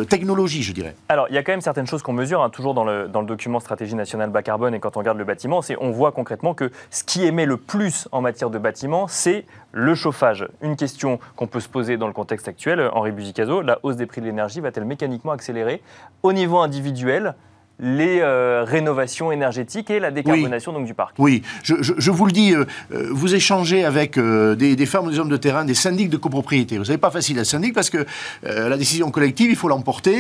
technologie, 0.09 0.63
je 0.63 0.73
dirais. 0.73 0.95
Alors, 1.09 1.27
il 1.29 1.35
y 1.35 1.39
a 1.39 1.43
quand 1.43 1.53
même 1.53 1.61
certaines 1.61 1.87
choses 1.87 2.03
qu'on 2.03 2.13
mesure, 2.13 2.43
hein, 2.43 2.51
toujours 2.51 2.75
dans 2.75 2.85
le, 2.85 3.09
dans 3.09 3.21
le 3.21 3.27
document 3.27 3.61
Stratégie 3.61 3.95
nationale 3.95 4.31
bas 4.31 4.43
carbone 4.43 4.75
et 4.75 4.81
quand 4.81 4.97
on 4.97 5.01
regarde 5.01 5.19
le 5.19 5.25
bâtiment, 5.25 5.63
c'est 5.63 5.77
on 5.81 5.91
voit 5.91 6.13
concrètement 6.13 6.55
que 6.55 6.71
ce 6.91 7.05
qui 7.05 7.25
émet 7.25 7.47
le 7.47 7.57
plus 7.57 8.09
en 8.13 8.21
matière 8.21 8.51
de 8.51 8.58
bâtiment, 8.59 9.07
c'est 9.09 9.47
le 9.73 9.95
chauffage. 9.95 10.49
Une 10.61 10.77
question 10.77 11.19
qu'on 11.37 11.47
peut 11.47 11.61
se 11.61 11.69
poser 11.69 11.97
dans 11.97 12.07
le 12.07 12.13
contexte 12.13 12.49
actuel, 12.49 12.91
Henri 12.93 13.13
Buzicazo, 13.13 13.63
la 13.63 13.79
hausse 13.83 13.97
des 13.97 14.07
prix 14.07 14.21
de 14.21 14.27
l'énergie 14.27 14.61
va-t-elle 14.61 14.85
mécaniquement 14.85 15.33
accélérer 15.33 15.83
au 16.23 16.33
niveau 16.33 16.59
individuel 16.59 17.35
les 17.81 18.21
euh, 18.21 18.65
rénovations 18.67 19.31
énergétiques 19.31 19.91
et 19.91 20.01
la 20.01 20.11
décarbonation 20.11 20.73
donc, 20.73 20.85
du 20.85 20.95
parc. 20.95 21.15
Oui, 21.19 21.43
je, 21.63 22.11
vous 22.11 22.27
le 22.27 22.33
dis, 22.33 22.53
euh, 22.53 22.65
euh, 22.93 23.09
vous 23.11 23.35
échangez 23.35 23.85
avec 23.85 24.19
des, 24.19 24.87
femmes 24.87 25.07
ou 25.07 25.11
des 25.11 25.19
hommes 25.19 25.29
de 25.29 25.37
terrain, 25.37 25.65
des 25.65 25.75
syndics 25.75 26.11
de 26.11 26.17
copropriété. 26.17 26.79
Vous 26.79 26.85
savez, 26.85 26.99
pas 26.99 27.11
facile 27.11 27.39
à 27.39 27.45
syndic 27.45 27.75
parce 27.75 27.91
que 27.91 28.05
la 28.43 28.77
décision 28.77 29.11
collective, 29.11 29.51
il 29.51 29.57
faut 29.57 29.69
l'emporter. 29.69 30.17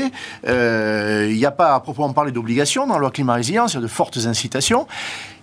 Il 0.46 1.36
n'y 1.36 1.46
a 1.46 1.50
pas 1.50 1.74
à 1.74 1.80
proprement 1.80 2.12
parler 2.12 2.32
d'obligation 2.32 2.86
dans 2.86 2.94
la 2.94 3.00
loi 3.00 3.10
climat 3.10 3.34
résilience, 3.34 3.72
il 3.72 3.76
y 3.76 3.78
a 3.78 3.82
de 3.82 3.86
fortes 3.86 4.18
incitations. 4.26 4.86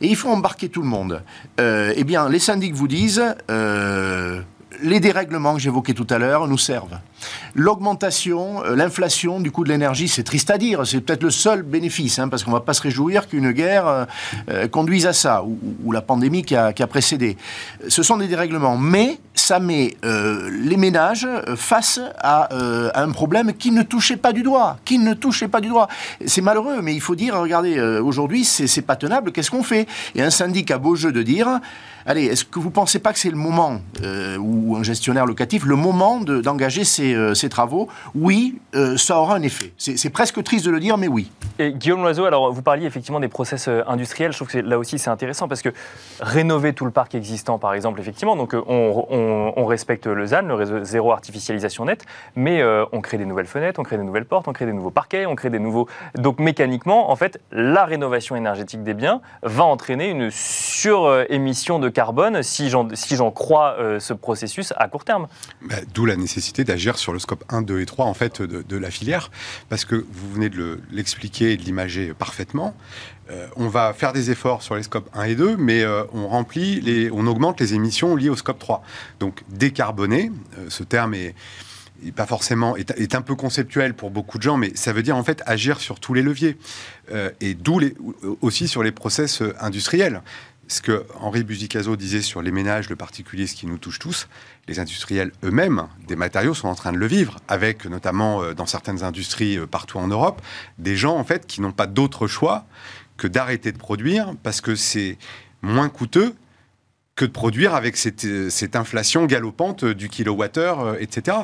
Et 0.02 0.08
il 0.08 0.16
faut 0.16 0.30
embarquer 0.30 0.70
tout 0.70 0.82
le 0.82 0.88
monde. 0.88 1.22
eh 1.60 2.04
bien, 2.04 2.30
les 2.30 2.40
syndics 2.40 2.74
vous 2.74 2.88
disent 2.88 3.24
les 4.82 5.00
dérèglements 5.00 5.56
que 5.56 5.62
j'évoquais 5.62 5.94
tout 5.94 6.08
à 6.10 6.18
l'heure 6.18 6.48
nous 6.48 6.58
servent. 6.58 7.00
L'augmentation, 7.54 8.64
euh, 8.64 8.76
l'inflation 8.76 9.40
du 9.40 9.52
coût 9.52 9.64
de 9.64 9.70
l'énergie, 9.70 10.08
c'est 10.08 10.24
triste 10.24 10.50
à 10.50 10.58
dire, 10.58 10.86
c'est 10.86 11.02
peut-être 11.02 11.24
le 11.24 11.32
seul 11.32 11.64
bénéfice, 11.64 12.20
hein, 12.20 12.28
parce 12.28 12.44
qu'on 12.44 12.52
ne 12.52 12.56
va 12.56 12.62
pas 12.62 12.74
se 12.74 12.82
réjouir 12.82 13.28
qu'une 13.28 13.52
guerre 13.52 13.88
euh, 13.88 14.06
euh, 14.50 14.68
conduise 14.68 15.06
à 15.06 15.14
ça, 15.14 15.44
ou, 15.44 15.92
la 15.92 16.02
pandémie 16.02 16.44
qui 16.44 16.56
a, 16.56 16.74
qui 16.74 16.84
a, 16.84 16.88
précédé. 16.88 17.38
Ce 17.88 18.04
sont 18.04 18.18
des 18.18 18.28
dérèglements, 18.28 18.78
mais 18.78 19.20
ça 19.36 19.60
met 19.60 19.96
euh, 20.04 20.50
les 20.52 20.78
ménages 20.78 21.26
euh, 21.26 21.56
face 21.56 22.00
à, 22.20 22.54
euh, 22.54 22.90
à 22.94 23.04
un 23.04 23.12
problème 23.12 23.54
qui 23.54 23.72
ne 23.72 23.84
touchait 23.84 24.18
pas 24.18 24.34
du 24.34 24.44
doigt, 24.44 24.78
qui 24.86 24.98
ne 24.98 25.14
touchait 25.14 25.48
pas 25.48 25.62
du 25.62 25.68
doigt. 25.68 25.88
C'est 26.26 26.42
malheureux, 26.42 26.82
mais 26.82 26.94
il 26.94 27.02
faut 27.02 27.16
dire, 27.16 27.40
regardez, 27.40 27.78
euh, 27.78 28.02
aujourd'hui, 28.02 28.46
c'est 28.46 28.82
pas 28.82 28.96
tenable, 28.96 29.32
qu'est-ce 29.32 29.52
qu'on 29.52 29.64
fait? 29.64 29.88
Et 30.16 30.22
un 30.22 30.30
syndic 30.30 30.72
a 30.72 30.78
beau 30.78 30.96
jeu 30.96 31.12
de 31.12 31.22
dire, 31.22 31.60
allez, 32.06 32.26
est-ce 32.26 32.46
que 32.46 32.60
vous 32.60 32.72
pensez 32.72 33.00
pas 33.00 33.14
que 33.14 33.20
c'est 33.20 33.30
le 33.30 33.36
moment, 33.36 33.82
ou 34.40 34.78
un 34.78 34.84
gestionnaire 34.84 35.26
locatif, 35.26 35.66
le 35.66 35.76
moment 35.76 36.22
de- 36.22 36.42
d'engager 36.42 36.84
ces, 36.84 37.50
travaux? 37.50 37.88
Oui, 38.14 38.60
ça 38.98 39.20
aura 39.20 39.36
un 39.36 39.42
effet. 39.42 39.74
C'est 39.78 40.10
presque 40.10 40.42
triste 40.44 40.66
de 40.66 40.72
le 40.72 40.80
dire, 40.80 40.98
mais 40.98 41.08
oui. 41.08 41.32
Et 41.60 41.74
Guillaume 41.74 42.02
Loiseau, 42.02 42.26
alors 42.26 42.52
vous 42.54 42.62
parliez 42.62 42.86
effectivement 42.86 43.20
des 43.20 43.28
process 43.28 43.70
industriels. 43.88 44.32
Je 44.32 44.38
trouve 44.38 44.50
que 44.50 44.58
là 44.60 44.78
aussi 44.78 45.00
c'est 45.00 45.10
intéressant 45.10 45.48
parce 45.48 45.62
que 45.62 45.70
rénover 46.20 46.74
tout 46.74 46.86
le 46.86 46.92
parc 46.92 47.16
existant, 47.16 47.58
par 47.58 47.74
exemple, 47.74 48.00
effectivement, 48.00 48.36
donc 48.36 48.54
on, 48.68 49.06
on- 49.58 49.66
respecte 49.66 50.06
le 50.08 50.26
ZAN, 50.28 50.44
le 50.44 50.54
réseau 50.54 50.84
zéro 50.84 51.12
artificialisation 51.12 51.86
nette, 51.86 52.06
mais 52.36 52.62
euh, 52.62 52.86
on 52.92 53.02
crée 53.02 53.18
des 53.18 53.26
nouvelles 53.26 53.48
fenêtres, 53.48 53.80
on 53.80 53.84
crée 53.84 53.98
des 53.98 54.04
nouvelles 54.04 54.26
portes, 54.26 54.48
on 54.48 54.54
crée 54.54 54.66
des 54.68 54.74
nouveaux 54.74 54.92
parquets, 54.92 55.26
on 55.26 55.36
crée 55.36 55.50
des 55.50 55.60
nouveaux. 55.60 55.88
Donc 56.16 56.40
mécaniquement, 56.40 57.10
en 57.10 57.16
fait, 57.16 57.40
la 57.52 57.86
rénovation 57.86 58.36
énergétique 58.36 58.84
des 58.84 58.94
biens 58.94 59.22
va 59.42 59.64
entraîner 59.64 60.10
une 60.10 60.30
surémission 60.30 61.80
de 61.80 61.90
carbone 61.90 62.44
si 62.44 62.70
j'en 62.70 62.88
si 62.94 63.18
crois 63.34 63.76
euh, 63.80 64.00
ce 64.00 64.14
processus 64.14 64.74
à 64.78 64.88
court 64.88 65.04
terme. 65.04 65.28
Bah, 65.62 65.76
D'où 65.94 66.06
la 66.06 66.16
nécessité 66.16 66.64
d'agir 66.64 66.98
sur 66.98 67.12
le 67.14 67.20
scope 67.20 67.44
1, 67.50 67.62
2 67.64 67.82
et 67.82 67.86
3 67.86 68.06
en 68.06 68.14
fait, 68.14 68.42
de, 68.42 68.78
la 68.78 68.92
filière, 68.92 69.32
parce 69.70 69.86
que 69.86 69.96
vous 69.96 70.32
venez 70.34 70.50
de 70.50 70.58
le- 70.58 70.82
l'expliquer 70.92 71.54
et 71.54 71.58
de 71.58 71.64
l'imager 71.64 72.14
parfaitement. 72.14 72.76
Euh, 73.30 73.48
on 73.56 73.70
va 73.70 73.94
faire 73.94 74.14
des 74.14 74.30
efforts 74.32 74.62
sur 74.62 74.76
les 74.76 74.84
scopes 74.84 75.10
1 75.14 75.24
et 75.24 75.36
2, 75.36 75.58
mais 75.58 75.82
euh, 75.84 76.04
on 76.14 76.28
remplit, 76.28 76.80
les, 76.82 77.10
on 77.12 77.26
augmente 77.26 77.60
les 77.60 77.74
émissions 77.74 78.16
liées 78.16 78.30
au 78.30 78.36
scope 78.36 78.60
3. 78.60 78.84
Donc 79.20 79.44
décarboner, 79.50 80.32
euh, 80.58 80.66
ce 80.70 80.84
terme 80.84 81.16
est, 81.16 81.34
pas 82.16 82.28
forcément 82.28 82.76
est, 82.76 83.16
un 83.16 83.22
peu 83.22 83.36
conceptuel 83.36 83.96
pour 83.96 84.12
beaucoup 84.12 84.38
de 84.38 84.44
gens, 84.44 84.58
mais 84.58 84.72
ça 84.76 84.94
veut 84.94 85.02
dire 85.02 85.16
en 85.16 85.24
fait 85.24 85.42
agir 85.46 85.80
sur 85.80 86.00
tous 86.00 86.14
les 86.14 86.22
leviers 86.22 86.58
et 87.40 87.54
d'où 87.54 87.80
aussi 88.42 88.68
sur 88.68 88.84
les 88.84 88.92
process 88.92 89.42
industriels. 89.60 90.22
Ce 90.68 90.82
que 90.82 91.06
Henri 91.20 91.44
Buzicazo 91.44 91.96
disait 91.96 92.22
sur 92.22 92.42
les 92.42 92.52
ménages, 92.52 92.90
le 92.90 92.96
particulier, 92.96 93.48
ce 93.48 93.56
qui 93.56 93.66
nous 93.66 93.78
touche 93.78 93.98
tous, 93.98 94.28
les 94.68 94.80
industriels 94.80 95.32
eux-mêmes 95.44 95.88
des 96.08 96.16
matériaux 96.18 96.54
sont 96.54 96.68
en 96.68 96.76
train 96.76 96.92
de 96.92 96.98
le 96.98 97.08
vivre, 97.08 97.38
avec 97.48 97.86
notamment 97.86 98.54
dans 98.54 98.66
certaines 98.66 99.04
industries 99.04 99.58
partout 99.66 99.98
en 99.98 100.08
Europe, 100.08 100.42
des 100.78 100.98
gens 100.98 101.16
en 101.16 101.24
fait 101.24 101.48
qui 101.48 101.62
n'ont 101.62 101.72
pas 101.72 101.88
d'autre 101.88 102.28
choix 102.28 102.66
que 103.18 103.28
d'arrêter 103.28 103.72
de 103.72 103.78
produire 103.78 104.34
parce 104.44 104.62
que 104.62 104.76
c'est 104.76 105.18
moins 105.62 105.90
coûteux 105.90 106.36
que 107.16 107.24
de 107.24 107.32
produire 107.32 107.74
avec 107.76 107.96
cette, 107.96 108.26
euh, 108.26 108.50
cette 108.50 108.76
inflation 108.76 109.26
galopante 109.26 109.86
euh, 109.86 109.96
du 109.96 110.10
kilowattheure, 110.10 110.82
euh, 110.82 110.96
etc. 111.00 111.38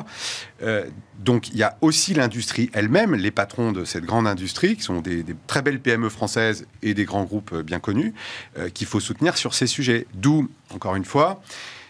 Euh, 0.62 0.84
donc 1.18 1.48
il 1.48 1.56
y 1.56 1.62
a 1.62 1.78
aussi 1.80 2.12
l'industrie 2.12 2.68
elle-même, 2.74 3.14
les 3.14 3.30
patrons 3.30 3.72
de 3.72 3.86
cette 3.86 4.04
grande 4.04 4.26
industrie, 4.26 4.76
qui 4.76 4.82
sont 4.82 5.00
des, 5.00 5.22
des 5.22 5.34
très 5.46 5.62
belles 5.62 5.80
PME 5.80 6.10
françaises 6.10 6.66
et 6.82 6.92
des 6.92 7.06
grands 7.06 7.24
groupes 7.24 7.54
bien 7.62 7.80
connus, 7.80 8.12
euh, 8.58 8.68
qu'il 8.68 8.86
faut 8.86 9.00
soutenir 9.00 9.38
sur 9.38 9.54
ces 9.54 9.66
sujets. 9.66 10.06
D'où, 10.12 10.50
encore 10.74 10.94
une 10.94 11.06
fois, 11.06 11.40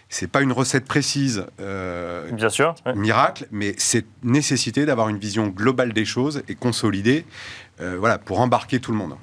c'est 0.07 0.27
pas 0.27 0.41
une 0.41 0.53
recette 0.53 0.85
précise. 0.85 1.45
euh, 1.59 2.31
Bien 2.31 2.47
sûr. 2.49 2.75
ouais. 2.85 2.95
miracle, 2.95 3.47
mais 3.51 3.75
c'est 3.77 4.05
nécessité 4.23 4.85
d'avoir 4.85 5.09
une 5.09 5.17
vision 5.17 5.47
globale 5.49 5.91
des 5.91 6.05
choses 6.05 6.41
et 6.47 6.55
consolidée, 6.55 7.25
voilà, 7.79 8.17
pour 8.17 8.39
embarquer 8.39 8.79
tout 8.79 8.93
le 8.93 8.97
monde. 8.97 9.15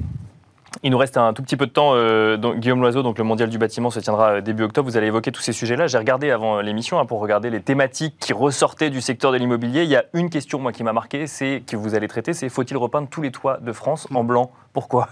Il 0.82 0.90
nous 0.90 0.98
reste 0.98 1.16
un 1.16 1.32
tout 1.32 1.42
petit 1.42 1.56
peu 1.56 1.66
de 1.66 1.72
temps. 1.72 1.92
euh, 1.94 2.36
Guillaume 2.56 2.80
Loiseau, 2.80 3.02
donc 3.02 3.18
le 3.18 3.24
mondial 3.24 3.48
du 3.50 3.58
bâtiment 3.58 3.90
se 3.90 4.00
tiendra 4.00 4.36
euh, 4.36 4.40
début 4.40 4.62
octobre. 4.62 4.88
Vous 4.88 4.96
allez 4.96 5.08
évoquer 5.08 5.32
tous 5.32 5.42
ces 5.42 5.52
sujets-là. 5.52 5.86
J'ai 5.86 5.98
regardé 5.98 6.30
avant 6.30 6.58
euh, 6.58 6.62
l'émission 6.62 6.98
hein, 6.98 7.06
pour 7.06 7.20
regarder 7.20 7.50
les 7.50 7.60
thématiques 7.60 8.16
qui 8.18 8.32
ressortaient 8.32 8.90
du 8.90 9.00
secteur 9.00 9.32
de 9.32 9.36
l'immobilier. 9.36 9.82
Il 9.82 9.90
y 9.90 9.96
a 9.96 10.04
une 10.14 10.30
question 10.30 10.58
moi 10.58 10.72
qui 10.72 10.82
m'a 10.84 10.92
marqué, 10.92 11.26
c'est 11.26 11.62
que 11.66 11.76
vous 11.76 11.94
allez 11.94 12.08
traiter, 12.08 12.32
c'est 12.32 12.48
faut-il 12.48 12.76
repeindre 12.76 13.08
tous 13.08 13.22
les 13.22 13.30
toits 13.30 13.58
de 13.60 13.72
France 13.72 14.06
en 14.14 14.24
blanc? 14.24 14.52
Pourquoi? 14.72 15.08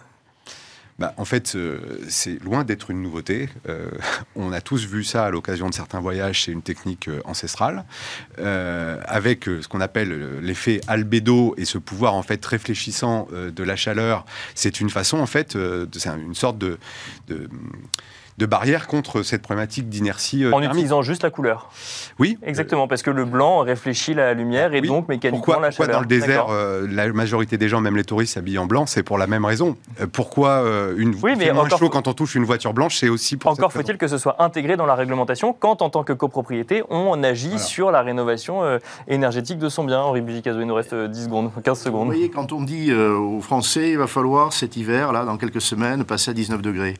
Bah, 0.98 1.14
en 1.16 1.24
fait, 1.24 1.52
euh, 1.54 1.78
c'est 2.08 2.42
loin 2.42 2.64
d'être 2.64 2.90
une 2.90 3.02
nouveauté. 3.02 3.48
Euh, 3.68 3.88
on 4.34 4.50
a 4.50 4.60
tous 4.60 4.84
vu 4.84 5.04
ça 5.04 5.26
à 5.26 5.30
l'occasion 5.30 5.68
de 5.68 5.74
certains 5.74 6.00
voyages. 6.00 6.42
C'est 6.44 6.50
une 6.50 6.62
technique 6.62 7.06
euh, 7.06 7.20
ancestrale, 7.24 7.84
euh, 8.40 9.00
avec 9.06 9.48
euh, 9.48 9.62
ce 9.62 9.68
qu'on 9.68 9.80
appelle 9.80 10.40
l'effet 10.40 10.80
albédo 10.88 11.54
et 11.56 11.64
ce 11.66 11.78
pouvoir 11.78 12.14
en 12.14 12.24
fait 12.24 12.44
réfléchissant 12.44 13.28
de 13.32 13.62
la 13.62 13.76
chaleur. 13.76 14.24
C'est 14.56 14.80
une 14.80 14.90
façon 14.90 15.18
en 15.18 15.26
fait, 15.26 15.56
c'est 15.92 16.08
un- 16.08 16.18
une 16.18 16.34
sorte 16.34 16.58
de, 16.58 16.78
de 17.28 17.48
de 18.38 18.46
barrière 18.46 18.86
contre 18.86 19.22
cette 19.22 19.42
problématique 19.42 19.88
d'inertie 19.88 20.44
euh, 20.44 20.48
En 20.52 20.60
thermique. 20.60 20.70
utilisant 20.70 21.02
juste 21.02 21.22
la 21.24 21.30
couleur. 21.30 21.70
Oui, 22.18 22.38
Exactement, 22.42 22.86
parce 22.88 23.02
que 23.02 23.10
le 23.10 23.24
blanc 23.24 23.58
réfléchit 23.60 24.14
la 24.14 24.32
lumière 24.32 24.74
et 24.74 24.80
Oui. 24.80 24.86
donc 24.88 25.08
mécaniquement 25.08 25.38
Pourquoi, 25.44 25.60
la 25.60 25.68
pourquoi 25.68 25.86
chaleur. 25.86 25.96
dans 25.96 26.02
le 26.02 26.06
désert, 26.06 26.46
euh, 26.50 26.86
la 26.88 27.08
majorité 27.12 27.58
des 27.58 27.68
gens, 27.68 27.80
même 27.80 27.96
les 27.96 28.04
touristes, 28.04 28.34
s'habillent 28.34 28.58
en 28.58 28.66
blanc 28.66 28.86
C'est 28.86 29.02
pour 29.02 29.18
la 29.18 29.26
même 29.26 29.44
raison. 29.44 29.76
Euh, 30.00 30.06
pourquoi 30.06 30.50
euh, 30.50 30.94
une 30.96 31.16
Oui, 31.22 31.32
il 31.32 31.38
mais 31.38 31.52
moins 31.52 31.68
chaud 31.68 31.76
faut- 31.78 31.88
quand 31.88 32.06
on 32.06 32.12
touche 32.14 32.36
une 32.36 32.44
voiture 32.44 32.72
blanche 32.72 32.96
C'est 32.98 33.08
aussi 33.08 33.36
pour 33.36 33.50
Encore 33.50 33.72
faut-il 33.72 33.98
que 33.98 34.06
ce 34.08 34.18
soit 34.18 34.36
intégré 34.42 34.76
dans 34.76 34.86
la 34.86 34.94
réglementation 34.94 35.52
quand, 35.52 35.82
en 35.82 35.90
tant 35.90 36.04
que 36.04 36.12
copropriété, 36.12 36.82
on 36.90 37.20
agit 37.24 37.48
Voilà. 37.48 37.62
sur 37.64 37.90
la 37.90 38.02
rénovation 38.02 38.62
euh, 38.62 38.78
énergétique 39.08 39.58
de 39.58 39.68
son 39.68 39.82
bien. 39.84 39.98
Henri 40.00 40.20
Buzicazo, 40.20 40.60
il 40.60 40.66
nous 40.66 40.74
reste 40.74 40.92
euh, 40.92 41.08
10 41.08 41.24
secondes, 41.24 41.50
15 41.64 41.78
Vous 41.78 41.84
secondes. 41.84 42.06
voyez, 42.06 42.30
quand 42.30 42.52
on 42.52 42.62
dit 42.62 42.90
euh, 42.92 43.14
aux 43.16 43.40
Français, 43.40 43.90
il 43.90 43.98
va 43.98 44.06
falloir 44.06 44.52
cet 44.52 44.76
hiver, 44.76 45.10
là, 45.12 45.24
dans 45.24 45.36
quelques 45.38 45.60
semaines, 45.60 46.04
passer 46.04 46.30
à 46.30 46.34
19 46.34 46.62
degrés. 46.62 46.94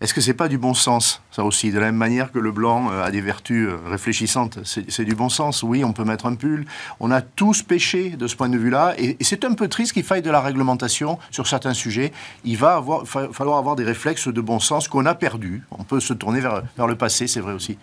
Est-ce 0.00 0.14
que 0.14 0.22
c'est 0.22 0.32
pas 0.32 0.48
du 0.48 0.56
bon 0.56 0.72
sens, 0.72 1.20
ça 1.30 1.44
aussi 1.44 1.70
De 1.70 1.78
la 1.78 1.84
même 1.86 1.96
manière 1.96 2.32
que 2.32 2.38
le 2.38 2.52
blanc 2.52 2.90
euh, 2.90 3.04
a 3.04 3.10
des 3.10 3.20
vertus 3.20 3.68
euh, 3.68 3.76
réfléchissantes, 3.86 4.58
c'est 4.64 5.04
du 5.04 5.14
bon 5.14 5.28
sens? 5.28 5.62
Oui, 5.62 5.84
on 5.84 5.92
peut 5.92 6.04
mettre 6.04 6.24
un 6.24 6.36
pull. 6.36 6.64
On 7.00 7.10
a 7.10 7.20
tous 7.20 7.62
péché 7.62 8.08
de 8.10 8.26
ce 8.26 8.34
point 8.34 8.48
de 8.48 8.56
vue-là, 8.56 8.94
et, 8.96 9.18
et 9.20 9.24
c'est 9.24 9.44
un 9.44 9.52
peu 9.52 9.68
triste 9.68 9.92
qu'il 9.92 10.02
faille 10.04 10.22
de 10.22 10.30
la 10.30 10.40
réglementation 10.40 11.18
sur 11.30 11.46
certains 11.46 11.74
sujets. 11.74 12.12
Il 12.44 12.56
va 12.56 12.76
avoir, 12.76 13.06
fa- 13.06 13.28
falloir 13.30 13.58
avoir 13.58 13.76
des 13.76 13.84
réflexes 13.84 14.28
de 14.28 14.40
bon 14.40 14.58
sens 14.58 14.88
qu'on 14.88 15.04
a 15.04 15.14
perdus. 15.14 15.62
On 15.70 15.84
peut 15.84 16.00
se 16.00 16.14
tourner 16.14 16.40
vers, 16.40 16.62
vers 16.78 16.86
le 16.86 16.94
passé, 16.96 17.26
c'est 17.26 17.40
vrai 17.40 17.52
aussi. 17.52 17.76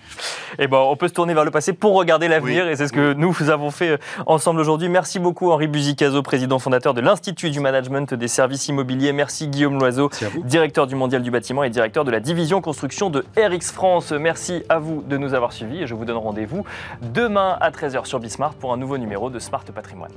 Eh 0.58 0.66
ben, 0.66 0.78
on 0.80 0.96
peut 0.96 1.10
se 1.10 1.14
tourner 1.14 1.36
vers 1.36 1.46
le 1.46 1.52
passé 1.52 1.74
pour 1.74 1.94
regarder 1.94 2.28
l'avenir 2.28 2.64
Oui. 2.66 2.72
et 2.72 2.76
c'est 2.76 2.88
ce 2.88 2.94
que 2.94 3.14
nous 3.14 3.32
vous 3.32 3.52
avons 3.52 3.70
fait 3.70 3.90
euh, 3.90 3.98
ensemble 4.26 4.60
aujourd'hui. 4.60 4.90
Merci 4.90 5.20
beaucoup 5.20 5.52
Henri 5.52 5.68
Buzicazo, 5.68 6.24
président 6.24 6.58
fondateur 6.58 6.96
de 6.96 7.02
l'Institut 7.02 7.52
du 7.52 7.60
Management 7.60 8.16
des 8.16 8.28
Services 8.28 8.68
Immobiliers. 8.70 9.14
Merci 9.14 9.48
Guillaume 9.50 9.78
Loiseau, 9.78 10.10
directeur 10.46 10.88
du 10.88 10.96
Mondial 10.96 11.22
du 11.22 11.30
Bâtiment 11.30 11.64
et 11.64 11.70
directeur 11.70 12.06
de 12.08 12.12
la 12.12 12.22
division 12.22 12.62
construction 12.62 13.10
de 13.10 13.26
RX 13.38 13.74
France. 13.74 14.14
Merci 14.14 14.64
à 14.70 14.80
vous 14.80 15.02
de 15.02 15.18
nous 15.18 15.34
avoir 15.34 15.52
suivis 15.52 15.84
et 15.84 15.88
je 15.88 15.94
vous 15.94 16.06
donne 16.06 16.16
rendez-vous 16.16 16.64
demain 17.02 17.58
à 17.60 17.70
13h 17.70 18.06
sur 18.06 18.22
Bismart 18.22 18.54
pour 18.54 18.72
un 18.72 18.78
nouveau 18.78 18.98
numéro 18.98 19.30
de 19.30 19.40
Smart 19.40 19.66
Patrimoine. 19.66 20.14